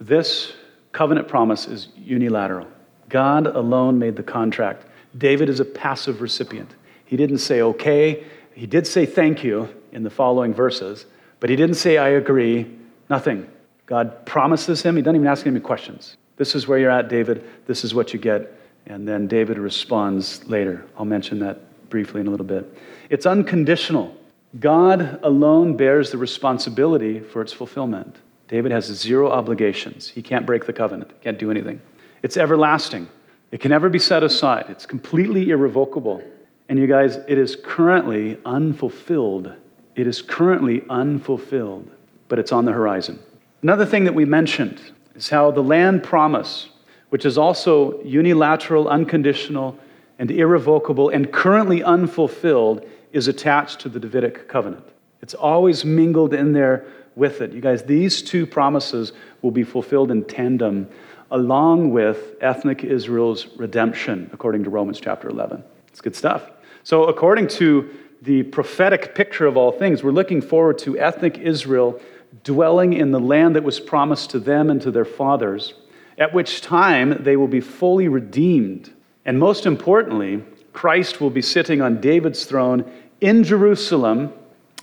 this 0.00 0.52
covenant 0.92 1.28
promise 1.28 1.66
is 1.66 1.88
unilateral. 1.96 2.66
God 3.08 3.46
alone 3.46 3.98
made 3.98 4.16
the 4.16 4.22
contract. 4.22 4.86
David 5.16 5.48
is 5.48 5.60
a 5.60 5.64
passive 5.64 6.20
recipient. 6.20 6.70
He 7.04 7.16
didn't 7.16 7.38
say, 7.38 7.62
okay. 7.62 8.24
He 8.54 8.66
did 8.66 8.86
say 8.86 9.06
thank 9.06 9.42
you 9.42 9.68
in 9.92 10.02
the 10.02 10.10
following 10.10 10.52
verses, 10.52 11.06
but 11.40 11.48
he 11.50 11.56
didn't 11.56 11.76
say, 11.76 11.96
I 11.96 12.10
agree. 12.10 12.70
Nothing. 13.08 13.48
God 13.86 14.26
promises 14.26 14.82
him. 14.82 14.96
He 14.96 15.02
doesn't 15.02 15.16
even 15.16 15.26
ask 15.26 15.46
him 15.46 15.54
any 15.54 15.64
questions. 15.64 16.16
This 16.36 16.54
is 16.54 16.68
where 16.68 16.78
you're 16.78 16.90
at, 16.90 17.08
David. 17.08 17.44
This 17.66 17.84
is 17.84 17.94
what 17.94 18.12
you 18.12 18.18
get. 18.18 18.52
And 18.86 19.08
then 19.08 19.26
David 19.26 19.58
responds 19.58 20.46
later. 20.48 20.84
I'll 20.96 21.04
mention 21.04 21.38
that 21.40 21.88
briefly 21.88 22.20
in 22.20 22.26
a 22.26 22.30
little 22.30 22.46
bit. 22.46 22.76
It's 23.10 23.26
unconditional. 23.26 24.14
God 24.60 25.20
alone 25.22 25.76
bears 25.76 26.10
the 26.10 26.18
responsibility 26.18 27.20
for 27.20 27.42
its 27.42 27.52
fulfillment. 27.52 28.16
David 28.48 28.72
has 28.72 28.86
zero 28.86 29.30
obligations. 29.30 30.08
He 30.08 30.22
can't 30.22 30.46
break 30.46 30.66
the 30.66 30.72
covenant, 30.72 31.12
can't 31.22 31.38
do 31.38 31.50
anything. 31.50 31.80
It's 32.22 32.36
everlasting. 32.36 33.08
It 33.52 33.60
can 33.60 33.70
never 33.70 33.88
be 33.88 33.98
set 33.98 34.22
aside. 34.22 34.66
It's 34.68 34.86
completely 34.86 35.50
irrevocable. 35.50 36.22
And 36.68 36.78
you 36.78 36.86
guys, 36.86 37.16
it 37.28 37.38
is 37.38 37.56
currently 37.62 38.38
unfulfilled. 38.44 39.52
It 39.94 40.06
is 40.06 40.20
currently 40.22 40.82
unfulfilled, 40.90 41.90
but 42.28 42.38
it's 42.38 42.52
on 42.52 42.64
the 42.64 42.72
horizon. 42.72 43.18
Another 43.62 43.86
thing 43.86 44.04
that 44.04 44.14
we 44.14 44.24
mentioned 44.24 44.80
is 45.14 45.28
how 45.28 45.50
the 45.50 45.62
land 45.62 46.02
promise, 46.02 46.68
which 47.10 47.24
is 47.24 47.38
also 47.38 48.02
unilateral, 48.02 48.88
unconditional, 48.88 49.78
and 50.18 50.30
irrevocable, 50.30 51.08
and 51.10 51.32
currently 51.32 51.82
unfulfilled, 51.82 52.86
is 53.12 53.28
attached 53.28 53.80
to 53.80 53.88
the 53.88 54.00
Davidic 54.00 54.48
covenant. 54.48 54.84
It's 55.22 55.34
always 55.34 55.84
mingled 55.84 56.34
in 56.34 56.52
there 56.52 56.86
with 57.18 57.40
it. 57.40 57.52
You 57.52 57.60
guys, 57.60 57.82
these 57.82 58.22
two 58.22 58.46
promises 58.46 59.12
will 59.42 59.50
be 59.50 59.64
fulfilled 59.64 60.10
in 60.10 60.24
tandem 60.24 60.88
along 61.30 61.90
with 61.90 62.36
ethnic 62.40 62.84
Israel's 62.84 63.48
redemption, 63.58 64.30
according 64.32 64.64
to 64.64 64.70
Romans 64.70 64.98
chapter 65.00 65.28
11. 65.28 65.62
It's 65.88 66.00
good 66.00 66.16
stuff. 66.16 66.50
So, 66.84 67.04
according 67.04 67.48
to 67.48 67.90
the 68.22 68.44
prophetic 68.44 69.14
picture 69.14 69.46
of 69.46 69.56
all 69.56 69.72
things, 69.72 70.02
we're 70.02 70.10
looking 70.10 70.40
forward 70.40 70.78
to 70.78 70.98
ethnic 70.98 71.38
Israel 71.38 72.00
dwelling 72.44 72.94
in 72.94 73.10
the 73.10 73.20
land 73.20 73.56
that 73.56 73.64
was 73.64 73.80
promised 73.80 74.30
to 74.30 74.38
them 74.38 74.70
and 74.70 74.80
to 74.82 74.90
their 74.90 75.04
fathers, 75.04 75.74
at 76.16 76.32
which 76.32 76.60
time 76.60 77.22
they 77.22 77.36
will 77.36 77.48
be 77.48 77.60
fully 77.60 78.08
redeemed. 78.08 78.90
And 79.24 79.38
most 79.38 79.66
importantly, 79.66 80.42
Christ 80.72 81.20
will 81.20 81.30
be 81.30 81.42
sitting 81.42 81.82
on 81.82 82.00
David's 82.00 82.44
throne 82.44 82.90
in 83.20 83.44
Jerusalem, 83.44 84.32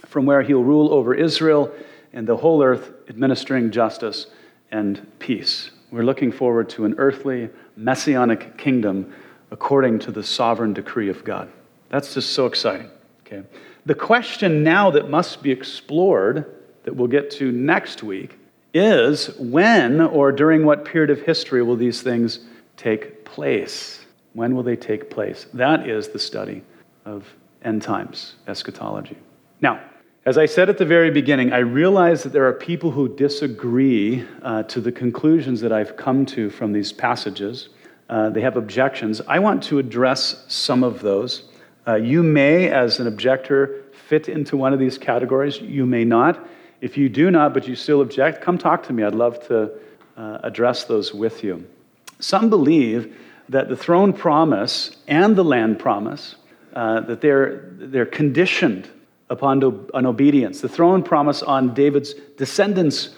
from 0.05 0.25
where 0.25 0.43
he'll 0.43 0.63
rule 0.63 0.93
over 0.93 1.13
Israel 1.13 1.71
and 2.15 2.25
the 2.25 2.37
whole 2.37 2.63
earth, 2.63 2.91
administering 3.09 3.69
justice 3.69 4.27
and 4.71 5.05
peace. 5.19 5.69
We're 5.91 6.03
looking 6.03 6.31
forward 6.31 6.69
to 6.69 6.85
an 6.85 6.95
earthly, 6.97 7.49
messianic 7.75 8.57
kingdom 8.57 9.13
according 9.51 9.99
to 9.99 10.11
the 10.11 10.23
sovereign 10.23 10.73
decree 10.73 11.09
of 11.09 11.23
God. 11.23 11.49
That's 11.89 12.13
just 12.15 12.31
so 12.31 12.47
exciting. 12.47 12.89
Okay. 13.25 13.43
The 13.85 13.95
question 13.95 14.63
now 14.63 14.89
that 14.91 15.09
must 15.09 15.43
be 15.43 15.51
explored, 15.51 16.45
that 16.83 16.95
we'll 16.95 17.07
get 17.07 17.29
to 17.31 17.51
next 17.51 18.01
week, 18.01 18.39
is 18.73 19.35
when 19.37 20.01
or 20.01 20.31
during 20.31 20.65
what 20.65 20.83
period 20.83 21.09
of 21.09 21.21
history 21.21 21.61
will 21.61 21.75
these 21.75 22.01
things 22.01 22.39
take 22.77 23.23
place? 23.23 24.03
When 24.33 24.55
will 24.55 24.63
they 24.63 24.75
take 24.75 25.09
place? 25.09 25.47
That 25.53 25.87
is 25.87 26.09
the 26.09 26.19
study 26.19 26.63
of 27.05 27.25
end 27.63 27.81
times, 27.81 28.35
eschatology. 28.47 29.17
Now, 29.61 29.81
as 30.25 30.39
I 30.39 30.47
said 30.47 30.69
at 30.69 30.79
the 30.79 30.85
very 30.85 31.11
beginning, 31.11 31.53
I 31.53 31.59
realize 31.59 32.23
that 32.23 32.33
there 32.33 32.47
are 32.47 32.53
people 32.53 32.89
who 32.89 33.07
disagree 33.07 34.25
uh, 34.41 34.63
to 34.63 34.81
the 34.81 34.91
conclusions 34.91 35.61
that 35.61 35.71
I've 35.71 35.95
come 35.97 36.25
to 36.27 36.49
from 36.49 36.73
these 36.73 36.91
passages. 36.91 37.69
Uh, 38.09 38.31
they 38.31 38.41
have 38.41 38.57
objections. 38.57 39.21
I 39.27 39.37
want 39.37 39.61
to 39.63 39.77
address 39.77 40.43
some 40.47 40.83
of 40.83 41.01
those. 41.01 41.43
Uh, 41.87 41.95
you 41.95 42.23
may, 42.23 42.71
as 42.71 42.99
an 42.99 43.05
objector, 43.05 43.83
fit 44.07 44.27
into 44.27 44.57
one 44.57 44.73
of 44.73 44.79
these 44.79 44.97
categories. 44.97 45.61
You 45.61 45.85
may 45.85 46.03
not. 46.03 46.43
If 46.81 46.97
you 46.97 47.07
do 47.07 47.29
not, 47.29 47.53
but 47.53 47.67
you 47.67 47.75
still 47.75 48.01
object, 48.01 48.41
come 48.41 48.57
talk 48.57 48.81
to 48.87 48.93
me. 48.93 49.03
I'd 49.03 49.13
love 49.13 49.47
to 49.47 49.73
uh, 50.17 50.39
address 50.41 50.85
those 50.85 51.13
with 51.13 51.43
you. 51.43 51.67
Some 52.19 52.49
believe 52.49 53.15
that 53.49 53.69
the 53.69 53.75
throne 53.75 54.11
promise 54.11 54.97
and 55.07 55.35
the 55.35 55.43
land 55.43 55.77
promise, 55.77 56.35
uh, 56.73 57.01
that 57.01 57.21
they're, 57.21 57.69
they're 57.73 58.07
conditioned 58.07 58.89
upon 59.29 59.63
an 59.93 60.05
obedience. 60.05 60.61
The 60.61 60.69
throne 60.69 61.03
promise 61.03 61.41
on 61.41 61.73
David's 61.73 62.13
descendants, 62.37 63.09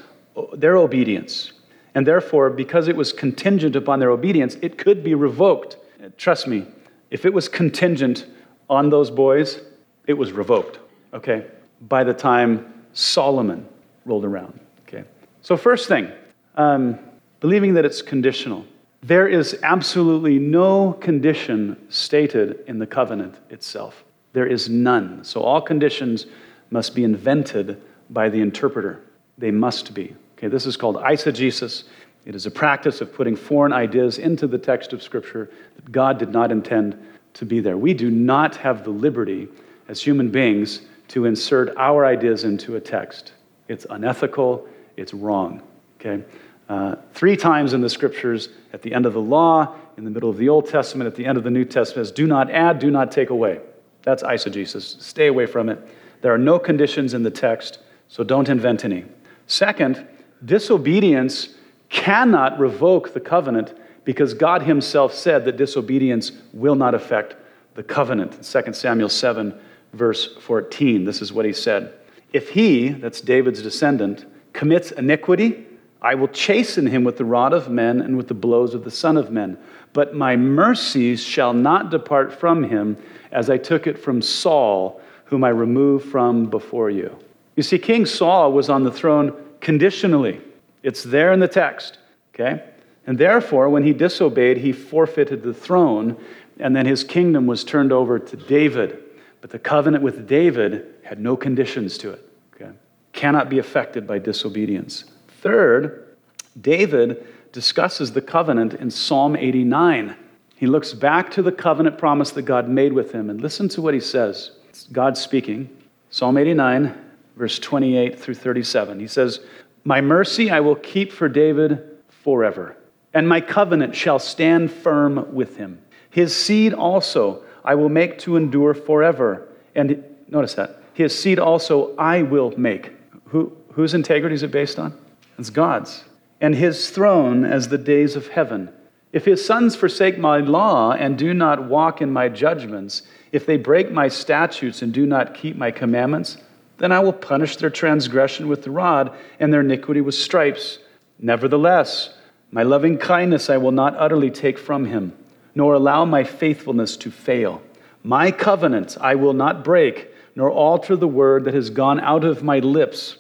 their 0.54 0.78
obedience. 0.78 1.52
And 1.96 2.06
therefore, 2.06 2.50
because 2.50 2.88
it 2.88 2.96
was 2.96 3.12
contingent 3.12 3.76
upon 3.76 4.00
their 4.00 4.12
obedience, 4.12 4.56
it 4.62 4.78
could 4.78 5.04
be 5.04 5.16
revoked. 5.16 5.78
Trust 6.18 6.48
me, 6.48 6.66
if 7.10 7.26
it 7.26 7.34
was 7.34 7.50
contingent 7.50 8.26
on 8.70 8.90
those 8.90 9.10
boys, 9.10 9.62
it 10.06 10.14
was 10.14 10.32
revoked, 10.32 10.80
okay, 11.14 11.46
by 11.88 12.04
the 12.04 12.14
time 12.14 12.74
Solomon 12.94 13.68
rolled 14.06 14.26
around, 14.26 14.60
okay. 14.88 15.04
So, 15.42 15.58
first 15.58 15.88
thing, 15.88 16.12
um, 16.56 17.00
believing 17.40 17.74
that 17.76 17.86
it's 17.86 18.02
conditional. 18.02 18.66
There 19.04 19.28
is 19.28 19.58
absolutely 19.64 20.40
no 20.40 20.94
condition 20.94 21.78
stated 21.90 22.64
in 22.68 22.80
the 22.80 22.88
covenant 22.88 23.36
itself. 23.50 24.04
There 24.38 24.46
is 24.46 24.70
none. 24.70 25.24
So 25.24 25.42
all 25.42 25.60
conditions 25.60 26.28
must 26.70 26.94
be 26.94 27.04
invented 27.04 27.82
by 28.12 28.30
the 28.30 28.40
interpreter. 28.40 29.02
They 29.40 29.50
must 29.50 29.96
be. 29.96 30.16
Okay, 30.38 30.48
this 30.48 30.68
is 30.68 30.78
called 30.78 30.98
eisegesis. 30.98 31.86
It 32.24 32.36
is 32.36 32.46
a 32.46 32.52
practice 32.52 33.02
of 33.02 33.12
putting 33.12 33.36
foreign 33.36 33.74
ideas 33.74 34.20
into 34.20 34.46
the 34.46 34.60
text 34.60 34.94
of 34.94 35.02
Scripture 35.02 35.50
that 35.76 35.92
God 35.92 36.20
did 36.20 36.30
not 36.30 36.52
intend 36.52 37.04
to 37.34 37.46
be 37.48 37.62
there. 37.62 37.78
We 37.78 37.96
do 37.96 38.12
not 38.12 38.56
have 38.58 38.84
the 38.84 38.92
liberty 38.92 39.48
as 39.88 40.04
human 40.04 40.30
beings 40.30 40.82
to 41.08 41.26
insert 41.26 41.76
our 41.76 42.06
ideas 42.06 42.44
into 42.44 42.76
a 42.76 42.80
text. 42.80 43.34
It's 43.68 43.88
unethical, 43.90 44.68
it's 44.98 45.16
wrong. 45.16 45.64
Okay? 46.00 46.24
Uh, 46.70 46.98
three 47.16 47.38
times 47.38 47.74
in 47.74 47.82
the 47.82 47.90
scriptures, 47.90 48.50
at 48.72 48.84
the 48.84 48.94
end 48.94 49.08
of 49.08 49.14
the 49.14 49.20
law, 49.20 49.74
in 49.98 50.04
the 50.04 50.12
middle 50.12 50.30
of 50.30 50.38
the 50.38 50.48
Old 50.48 50.70
Testament, 50.70 51.08
at 51.08 51.16
the 51.16 51.26
end 51.26 51.40
of 51.40 51.44
the 51.44 51.50
New 51.50 51.66
Testament, 51.66 52.06
is 52.06 52.12
do 52.12 52.28
not 52.28 52.52
add, 52.52 52.78
do 52.78 52.92
not 52.92 53.12
take 53.12 53.32
away. 53.32 53.62
That's 54.08 54.24
eisegesis. 54.24 55.02
Stay 55.02 55.28
away 55.28 55.48
from 55.48 55.68
it. 55.68 55.86
There 56.22 56.34
are 56.34 56.38
no 56.38 56.60
conditions 56.60 57.14
in 57.14 57.24
the 57.24 57.30
text, 57.30 57.80
so 58.08 58.24
don't 58.24 58.48
invent 58.48 58.86
any. 58.86 59.04
Second, 59.48 60.08
disobedience 60.46 61.50
cannot 61.90 62.58
revoke 62.58 63.14
the 63.14 63.20
covenant 63.20 63.78
because 64.06 64.34
God 64.34 64.62
Himself 64.62 65.14
said 65.14 65.44
that 65.44 65.58
disobedience 65.58 66.32
will 66.54 66.76
not 66.76 66.96
affect 66.96 67.36
the 67.76 67.84
covenant. 67.84 68.42
2 68.44 68.72
Samuel 68.72 69.10
7, 69.10 69.54
verse 69.92 70.38
14, 70.38 71.04
this 71.04 71.22
is 71.22 71.34
what 71.34 71.44
He 71.44 71.52
said 71.52 71.92
If 72.32 72.52
he, 72.52 72.88
that's 72.88 73.20
David's 73.20 73.62
descendant, 73.62 74.26
commits 74.54 74.92
iniquity, 74.92 75.66
I 76.08 76.16
will 76.16 76.30
chasten 76.30 76.86
him 76.86 77.04
with 77.04 77.18
the 77.18 77.26
rod 77.26 77.52
of 77.52 77.70
men 77.70 78.00
and 78.00 78.16
with 78.16 78.30
the 78.30 78.34
blows 78.34 78.74
of 78.74 78.86
the 78.86 78.92
Son 78.92 79.18
of 79.18 79.30
Men. 79.30 79.58
But 79.92 80.16
my 80.16 80.38
mercies 80.38 81.22
shall 81.22 81.52
not 81.52 81.92
depart 81.92 82.32
from 82.32 82.64
him, 82.64 82.96
as 83.34 83.50
I 83.50 83.58
took 83.58 83.88
it 83.88 84.00
from 84.00 84.22
Saul, 84.22 85.02
whom 85.26 85.44
I 85.44 85.50
removed 85.50 86.10
from 86.10 86.46
before 86.46 86.90
you. 86.90 87.14
You 87.58 87.64
see, 87.64 87.78
King 87.78 88.06
Saul 88.06 88.54
was 88.54 88.70
on 88.70 88.86
the 88.86 88.92
throne 88.92 89.34
conditionally. 89.60 90.40
It's 90.82 91.04
there 91.04 91.34
in 91.34 91.42
the 91.42 91.48
text, 91.50 91.98
okay? 92.34 92.64
And 93.06 93.18
therefore, 93.18 93.70
when 93.70 93.84
he 93.84 93.92
disobeyed, 93.92 94.60
he 94.60 94.72
forfeited 94.72 95.44
the 95.44 95.54
throne, 95.54 96.16
and 96.58 96.74
then 96.74 96.86
his 96.86 97.04
kingdom 97.04 97.48
was 97.48 97.66
turned 97.66 97.92
over 97.92 98.18
to 98.18 98.38
David. 98.38 99.04
But 99.42 99.50
the 99.50 99.60
covenant 99.60 100.06
with 100.06 100.26
David 100.26 100.86
had 101.04 101.20
no 101.20 101.36
conditions 101.36 101.98
to 101.98 102.12
it, 102.12 102.30
okay? 102.56 102.72
Cannot 103.12 103.50
be 103.50 103.60
affected 103.60 104.08
by 104.08 104.20
disobedience. 104.20 105.04
Third, 105.48 106.18
David 106.60 107.26
discusses 107.54 108.12
the 108.12 108.22
covenant 108.22 108.74
in 108.74 108.92
Psalm 108.92 109.38
89. 109.38 110.14
He 110.58 110.68
looks 110.68 110.92
back 110.92 111.32
to 111.32 111.42
the 111.42 111.54
covenant 111.54 111.98
promise 111.98 112.32
that 112.32 112.42
God 112.42 112.68
made 112.68 112.92
with 112.92 113.14
him, 113.14 113.30
and 113.30 113.40
listen 113.40 113.70
to 113.70 113.82
what 113.82 113.94
he 113.94 114.02
says. 114.02 114.52
It's 114.68 114.88
God 114.92 115.18
speaking. 115.18 115.70
Psalm 116.10 116.38
89 116.38 116.94
verse 117.38 117.60
28 117.60 118.20
through 118.20 118.34
37. 118.34 119.00
He 119.00 119.08
says, 119.08 119.40
My 119.86 120.02
mercy 120.02 120.52
I 120.52 120.60
will 120.60 120.76
keep 120.76 121.14
for 121.14 121.30
David 121.30 121.98
forever, 122.10 122.76
and 123.14 123.30
my 123.30 123.40
covenant 123.40 123.96
shall 123.96 124.20
stand 124.20 124.70
firm 124.70 125.34
with 125.34 125.56
him. 125.56 125.82
His 126.10 126.36
seed 126.36 126.74
also 126.74 127.42
I 127.64 127.76
will 127.76 127.88
make 127.88 128.20
to 128.20 128.36
endure 128.36 128.74
forever. 128.74 129.48
And 129.76 130.04
notice 130.28 130.56
that. 130.56 130.82
His 130.94 131.18
seed 131.18 131.40
also 131.40 131.96
I 131.96 132.24
will 132.24 132.52
make. 132.58 132.92
Who, 133.28 133.56
whose 133.72 133.94
integrity 133.94 134.36
is 134.36 134.44
it 134.44 134.52
based 134.52 134.78
on? 134.78 135.07
It's 135.38 135.50
God's. 135.50 136.04
And 136.42 136.56
his 136.56 136.90
throne 136.90 137.46
as 137.46 137.68
the 137.68 137.78
days 137.78 138.16
of 138.16 138.28
heaven. 138.28 138.70
If 139.14 139.26
his 139.26 139.44
sons 139.44 139.76
forsake 139.76 140.18
my 140.18 140.40
law 140.40 140.92
and 140.92 141.18
do 141.18 141.34
not 141.34 141.68
walk 141.68 142.02
in 142.02 142.12
my 142.12 142.30
judgments, 142.30 143.04
if 143.32 143.46
they 143.46 143.58
break 143.58 143.92
my 143.92 144.08
statutes 144.08 144.82
and 144.82 144.94
do 144.94 145.06
not 145.06 145.34
keep 145.34 145.56
my 145.56 145.72
commandments, 145.72 146.38
then 146.78 146.92
I 146.92 147.00
will 147.00 147.14
punish 147.14 147.56
their 147.56 147.70
transgression 147.70 148.48
with 148.48 148.64
the 148.64 148.72
rod 148.72 149.16
and 149.40 149.52
their 149.52 149.62
iniquity 149.62 150.02
with 150.02 150.16
stripes. 150.16 150.80
Nevertheless, 151.20 152.14
my 152.52 152.64
loving 152.64 152.98
kindness 152.98 153.50
I 153.50 153.58
will 153.58 153.72
not 153.72 153.96
utterly 153.98 154.30
take 154.30 154.60
from 154.60 154.86
him, 154.86 155.14
nor 155.56 155.74
allow 155.74 156.06
my 156.06 156.24
faithfulness 156.24 156.96
to 156.98 157.12
fail. 157.12 157.62
My 158.04 158.30
covenant 158.32 158.98
I 159.02 159.16
will 159.16 159.34
not 159.34 159.64
break, 159.64 160.10
nor 160.36 160.52
alter 160.52 160.96
the 160.96 161.08
word 161.08 161.46
that 161.46 161.56
has 161.56 161.70
gone 161.70 162.00
out 162.00 162.24
of 162.24 162.44
my 162.44 162.60
lips. 162.60 163.18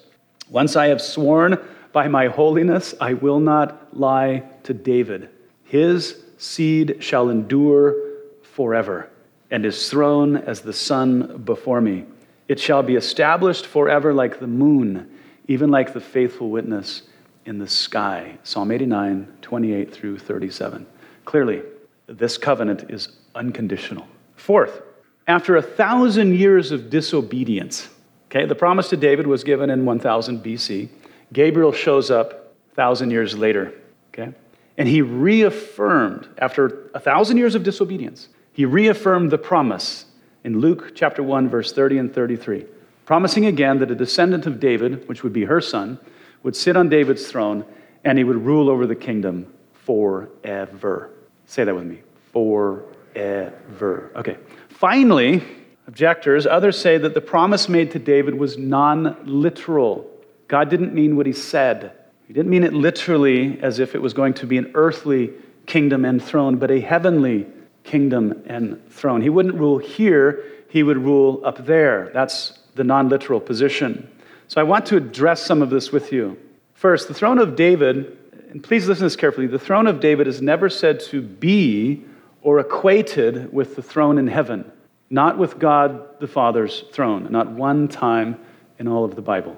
Once 0.49 0.75
I 0.75 0.88
have 0.88 1.01
sworn 1.01 1.58
by 1.97 2.07
my 2.07 2.27
holiness, 2.27 2.93
I 3.01 3.13
will 3.13 3.39
not 3.39 3.97
lie 3.97 4.43
to 4.62 4.71
David. 4.71 5.29
His 5.63 6.21
seed 6.38 6.97
shall 6.99 7.31
endure 7.31 7.95
forever, 8.43 9.10
and 9.49 9.65
his 9.65 9.89
throne 9.89 10.38
as 10.38 10.62
the 10.62 10.73
sun 10.73 11.41
before 11.43 11.81
me. 11.81 12.05
It 12.47 12.60
shall 12.60 12.83
be 12.83 12.97
established 12.97 13.65
forever 13.65 14.13
like 14.13 14.39
the 14.39 14.45
moon, 14.45 15.10
even 15.47 15.71
like 15.71 15.91
the 15.91 15.99
faithful 15.99 16.51
witness 16.51 17.01
in 17.47 17.57
the 17.57 17.67
sky. 17.67 18.38
Psalm 18.43 18.69
89, 18.69 19.27
28 19.41 19.91
through 19.91 20.19
37. 20.19 20.86
Clearly, 21.25 21.63
this 22.05 22.38
covenant 22.38 22.91
is 22.91 23.10
unconditional. 23.33 24.05
Fourth, 24.36 24.83
after 25.25 25.55
a 25.55 25.63
thousand 25.63 26.36
years 26.36 26.71
of 26.71 26.91
disobedience, 26.91 27.89
okay, 28.29 28.45
the 28.45 28.53
promise 28.53 28.88
to 28.89 28.97
David 28.97 29.25
was 29.25 29.43
given 29.43 29.71
in 29.71 29.83
1000 29.83 30.43
BC. 30.43 30.89
Gabriel 31.34 31.72
shows 31.72 32.10
up 32.10 32.56
a 32.72 32.76
thousand 32.76 33.12
years 33.12 33.38
later, 33.38 33.74
okay? 34.13 34.34
And 34.78 34.88
he 34.88 35.02
reaffirmed, 35.02 36.28
after 36.38 36.90
a 36.94 37.00
thousand 37.00 37.38
years 37.38 37.56
of 37.56 37.63
disobedience, 37.63 38.30
he 38.54 38.66
reaffirmed 38.66 39.32
the 39.32 39.38
promise 39.38 40.06
in 40.44 40.60
Luke 40.60 40.94
chapter 40.96 41.22
1, 41.22 41.50
verse 41.50 41.74
30 41.74 41.98
and 41.98 42.13
33, 42.13 42.66
promising 43.06 43.46
again 43.46 43.80
that 43.80 43.92
a 43.92 43.96
descendant 43.96 44.46
of 44.46 44.60
David, 44.60 45.08
which 45.08 45.24
would 45.24 45.34
be 45.34 45.46
her 45.46 45.62
son, 45.62 46.00
would 46.44 46.56
sit 46.56 46.78
on 46.78 46.90
David's 46.90 47.28
throne 47.28 47.66
and 48.04 48.18
he 48.18 48.24
would 48.24 48.46
rule 48.46 48.70
over 48.70 48.88
the 48.88 48.96
kingdom 48.96 49.52
forever. 49.74 51.12
Say 51.46 51.63
that 51.63 51.76
with 51.76 51.86
me 51.86 52.00
forever. 52.32 54.12
Okay. 54.16 54.38
Finally, 54.70 55.44
objectors, 55.88 56.46
others 56.46 56.80
say 56.80 56.98
that 56.98 57.13
the 57.13 57.22
promise 57.22 57.68
made 57.68 57.92
to 57.92 58.00
David 58.00 58.36
was 58.36 58.58
non 58.58 59.18
literal. 59.26 60.10
God 60.47 60.69
didn't 60.69 60.93
mean 60.93 61.17
what 61.17 61.25
he 61.25 61.33
said. 61.33 61.91
He 62.27 62.33
didn't 62.33 62.49
mean 62.49 62.63
it 62.63 62.73
literally 62.73 63.60
as 63.62 63.79
if 63.79 63.95
it 63.95 64.01
was 64.01 64.13
going 64.13 64.33
to 64.36 64.45
be 64.45 64.57
an 64.57 64.71
earthly 64.73 65.31
kingdom 65.65 66.05
and 66.05 66.23
throne, 66.23 66.57
but 66.57 66.71
a 66.71 66.79
heavenly 66.79 67.47
kingdom 67.83 68.43
and 68.47 68.81
throne. 68.89 69.21
He 69.21 69.29
wouldn't 69.29 69.55
rule 69.55 69.77
here, 69.77 70.43
he 70.69 70.83
would 70.83 70.97
rule 70.97 71.41
up 71.45 71.65
there. 71.65 72.12
That's 72.13 72.60
the 72.75 72.83
non 72.83 73.10
literal 73.10 73.39
position. 73.39 74.10
So 74.47 74.62
I 74.62 74.63
want 74.63 74.86
to 74.88 74.97
address 74.97 75.43
some 75.43 75.62
of 75.62 75.69
this 75.69 75.91
with 75.91 76.12
you. 76.12 76.38
First, 76.73 77.07
the 77.07 77.13
throne 77.13 77.39
of 77.39 77.55
David, 77.55 78.17
and 78.49 78.63
please 78.63 78.88
listen 78.88 79.01
to 79.01 79.05
this 79.05 79.15
carefully 79.15 79.47
the 79.47 79.60
throne 79.60 79.88
of 79.88 79.99
David 79.99 80.27
is 80.27 80.41
never 80.41 80.69
said 80.69 80.99
to 81.01 81.21
be 81.21 82.05
or 82.41 82.60
equated 82.60 83.51
with 83.51 83.75
the 83.75 83.81
throne 83.81 84.17
in 84.17 84.27
heaven, 84.27 84.71
not 85.10 85.38
with 85.38 85.60
God 85.60 86.19
the 86.19 86.27
Father's 86.27 86.86
throne, 86.91 87.27
not 87.31 87.51
one 87.51 87.88
time 87.88 88.39
in 88.79 88.88
all 88.88 89.03
of 89.03 89.15
the 89.15 89.21
Bible. 89.21 89.57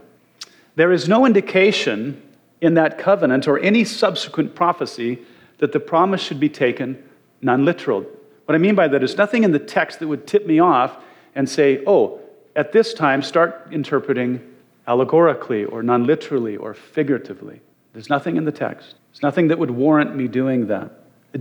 There 0.79 0.93
is 0.93 1.09
no 1.09 1.25
indication 1.25 2.21
in 2.61 2.75
that 2.75 2.97
covenant 2.97 3.49
or 3.49 3.59
any 3.59 3.83
subsequent 3.83 4.55
prophecy 4.55 5.19
that 5.57 5.73
the 5.73 5.79
promise 5.81 6.21
should 6.21 6.39
be 6.39 6.47
taken 6.47 7.03
non 7.41 7.65
literal. 7.65 8.05
What 8.45 8.55
I 8.55 8.59
mean 8.59 8.75
by 8.75 8.87
that 8.87 9.03
is 9.03 9.17
nothing 9.17 9.43
in 9.43 9.51
the 9.51 9.59
text 9.59 9.99
that 9.99 10.07
would 10.07 10.25
tip 10.25 10.47
me 10.47 10.59
off 10.59 10.95
and 11.35 11.49
say, 11.49 11.83
oh, 11.85 12.21
at 12.55 12.71
this 12.71 12.93
time, 12.93 13.21
start 13.21 13.67
interpreting 13.71 14.39
allegorically 14.87 15.65
or 15.65 15.83
non 15.83 16.05
literally 16.05 16.55
or 16.55 16.73
figuratively. 16.73 17.59
There's 17.91 18.09
nothing 18.09 18.37
in 18.37 18.45
the 18.45 18.53
text. 18.53 18.95
There's 19.11 19.21
nothing 19.21 19.49
that 19.49 19.59
would 19.59 19.71
warrant 19.71 20.15
me 20.15 20.29
doing 20.29 20.67
that. 20.67 20.93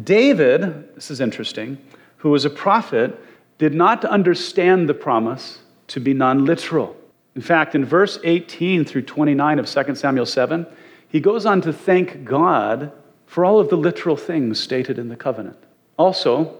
David, 0.04 0.96
this 0.96 1.12
is 1.12 1.20
interesting, 1.20 1.78
who 2.16 2.30
was 2.30 2.44
a 2.44 2.50
prophet, 2.50 3.16
did 3.58 3.72
not 3.72 4.04
understand 4.04 4.88
the 4.88 4.94
promise 4.94 5.60
to 5.86 6.00
be 6.00 6.12
non 6.12 6.44
literal. 6.44 6.96
In 7.38 7.42
fact, 7.42 7.76
in 7.76 7.84
verse 7.84 8.18
18 8.24 8.84
through 8.84 9.02
29 9.02 9.60
of 9.60 9.70
2 9.70 9.94
Samuel 9.94 10.26
7, 10.26 10.66
he 11.08 11.20
goes 11.20 11.46
on 11.46 11.60
to 11.60 11.72
thank 11.72 12.24
God 12.24 12.90
for 13.26 13.44
all 13.44 13.60
of 13.60 13.68
the 13.68 13.76
literal 13.76 14.16
things 14.16 14.58
stated 14.58 14.98
in 14.98 15.06
the 15.06 15.14
covenant. 15.14 15.56
Also, 15.96 16.56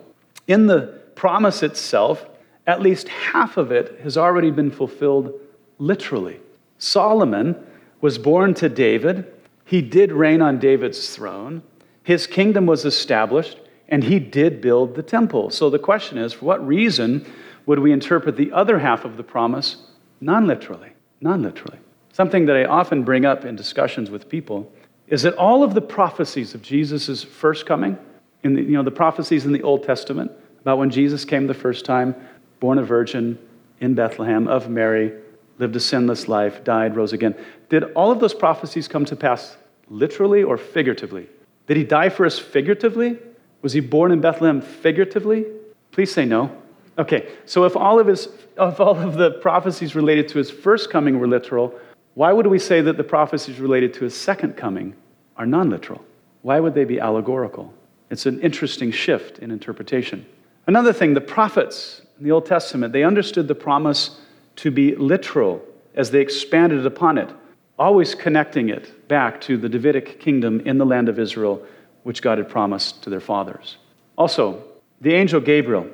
in 0.47 0.69
the 0.69 1.01
promise 1.17 1.65
itself, 1.65 2.25
at 2.69 2.81
least 2.81 3.09
half 3.09 3.57
of 3.57 3.73
it 3.73 3.99
has 4.05 4.17
already 4.17 4.53
been 4.53 4.71
fulfilled 4.71 5.33
literally. 5.79 6.39
Solomon 6.79 7.57
was 8.01 8.17
born 8.17 8.55
to 8.55 8.69
David. 8.69 9.27
He 9.65 9.83
did 9.83 10.13
reign 10.13 10.41
on 10.41 10.61
David's 10.61 11.13
throne. 11.13 11.61
His 12.05 12.29
kingdom 12.29 12.67
was 12.67 12.85
established, 12.85 13.59
and 13.89 14.05
he 14.05 14.21
did 14.21 14.61
build 14.61 14.95
the 14.95 15.03
temple. 15.03 15.51
So 15.51 15.71
the 15.71 15.81
question 15.81 16.19
is 16.19 16.35
for 16.35 16.45
what 16.45 16.65
reason 16.65 17.27
would 17.67 17.81
we 17.81 17.91
interpret 17.91 18.37
the 18.37 18.53
other 18.53 18.79
half 18.79 19.05
of 19.05 19.17
the 19.17 19.25
promise 19.25 19.88
non 20.21 20.47
literally? 20.47 20.91
Non 21.21 21.43
literally. 21.43 21.79
Something 22.13 22.47
that 22.47 22.57
I 22.57 22.65
often 22.65 23.05
bring 23.05 23.25
up 23.25 23.45
in 23.45 23.57
discussions 23.57 24.11
with 24.11 24.29
people 24.29 24.71
is 25.07 25.23
that 25.23 25.35
all 25.35 25.63
of 25.63 25.75
the 25.75 25.81
prophecies 25.81 26.55
of 26.55 26.63
Jesus' 26.63 27.23
first 27.23 27.67
coming, 27.67 27.97
in 28.43 28.55
the, 28.55 28.63
you 28.63 28.73
know, 28.73 28.83
the 28.83 28.91
prophecies 28.91 29.47
in 29.47 29.53
the 29.53 29.63
Old 29.63 29.83
Testament 29.83 30.31
about 30.61 30.79
when 30.79 30.91
Jesus 30.91 31.25
came 31.25 31.47
the 31.47 31.55
first 31.55 31.85
time, 31.85 32.15
born 32.61 32.79
a 32.79 32.83
virgin 32.83 33.39
in 33.81 33.95
Bethlehem 33.95 34.49
of 34.49 34.69
Mary, 34.69 35.13
lived 35.59 35.75
a 35.77 35.81
sinless 35.81 36.29
life, 36.29 36.63
died, 36.65 36.97
rose 36.97 37.13
again. 37.13 37.35
Did 37.69 37.85
all 37.95 38.11
of 38.11 38.21
those 38.21 38.35
prophecies 38.35 38.89
come 38.89 39.05
to 39.07 39.17
pass 39.17 39.57
literally 39.89 40.43
or 40.43 40.57
figuratively? 40.57 41.29
Did 41.67 41.77
he 41.77 41.85
die 41.85 42.09
for 42.09 42.27
us 42.27 42.39
figuratively? 42.39 43.19
Was 43.63 43.73
he 43.73 43.81
born 43.81 44.13
in 44.13 44.21
Bethlehem 44.21 44.61
figuratively? 44.61 45.47
Please 45.91 46.13
say 46.13 46.25
no. 46.25 46.51
Okay, 46.99 47.29
so 47.47 47.65
if 47.65 47.77
all 47.77 48.01
of 48.01 48.07
his 48.07 48.29
if 48.59 48.81
all 48.81 48.99
of 48.99 49.15
the 49.15 49.33
prophecies 49.33 49.95
related 49.95 50.29
to 50.29 50.39
his 50.39 50.51
first 50.51 50.91
coming 50.91 51.21
were 51.21 51.29
literal, 51.29 51.73
why 52.15 52.33
would 52.33 52.49
we 52.49 52.59
say 52.59 52.81
that 52.81 52.97
the 52.97 53.05
prophecies 53.05 53.61
related 53.61 53.95
to 53.95 54.05
his 54.05 54.17
second 54.17 54.57
coming 54.57 54.95
are 55.37 55.47
non-literal? 55.47 56.05
Why 56.43 56.59
would 56.59 56.75
they 56.75 56.85
be 56.85 56.99
allegorical? 56.99 57.73
It's 58.11 58.27
an 58.27 58.41
interesting 58.41 58.91
shift 58.91 59.39
in 59.39 59.51
interpretation. 59.53 60.27
Another 60.67 60.93
thing, 60.93 61.15
the 61.15 61.21
prophets 61.21 62.03
in 62.19 62.25
the 62.25 62.33
Old 62.33 62.47
Testament, 62.47 62.93
they 62.93 63.05
understood 63.05 63.47
the 63.47 63.55
promise 63.55 64.19
to 64.57 64.71
be 64.73 64.97
literal 64.97 65.63
as 65.95 66.11
they 66.11 66.21
expanded 66.21 66.85
upon 66.85 67.17
it, 67.19 67.31
always 67.79 68.15
connecting 68.15 68.69
it 68.71 69.07
back 69.09 69.41
to 69.43 69.57
the 69.57 69.69
Davidic 69.69 70.19
kingdom 70.19 70.61
in 70.61 70.79
the 70.79 70.87
land 70.87 71.09
of 71.09 71.19
Israel, 71.19 71.65
which 72.03 72.23
God 72.23 72.39
had 72.39 72.49
promised 72.49 73.03
to 73.03 73.11
their 73.11 73.21
fathers. 73.21 73.77
Also, 74.17 74.65
the 75.01 75.15
angel 75.15 75.41
Gabriel, 75.41 75.89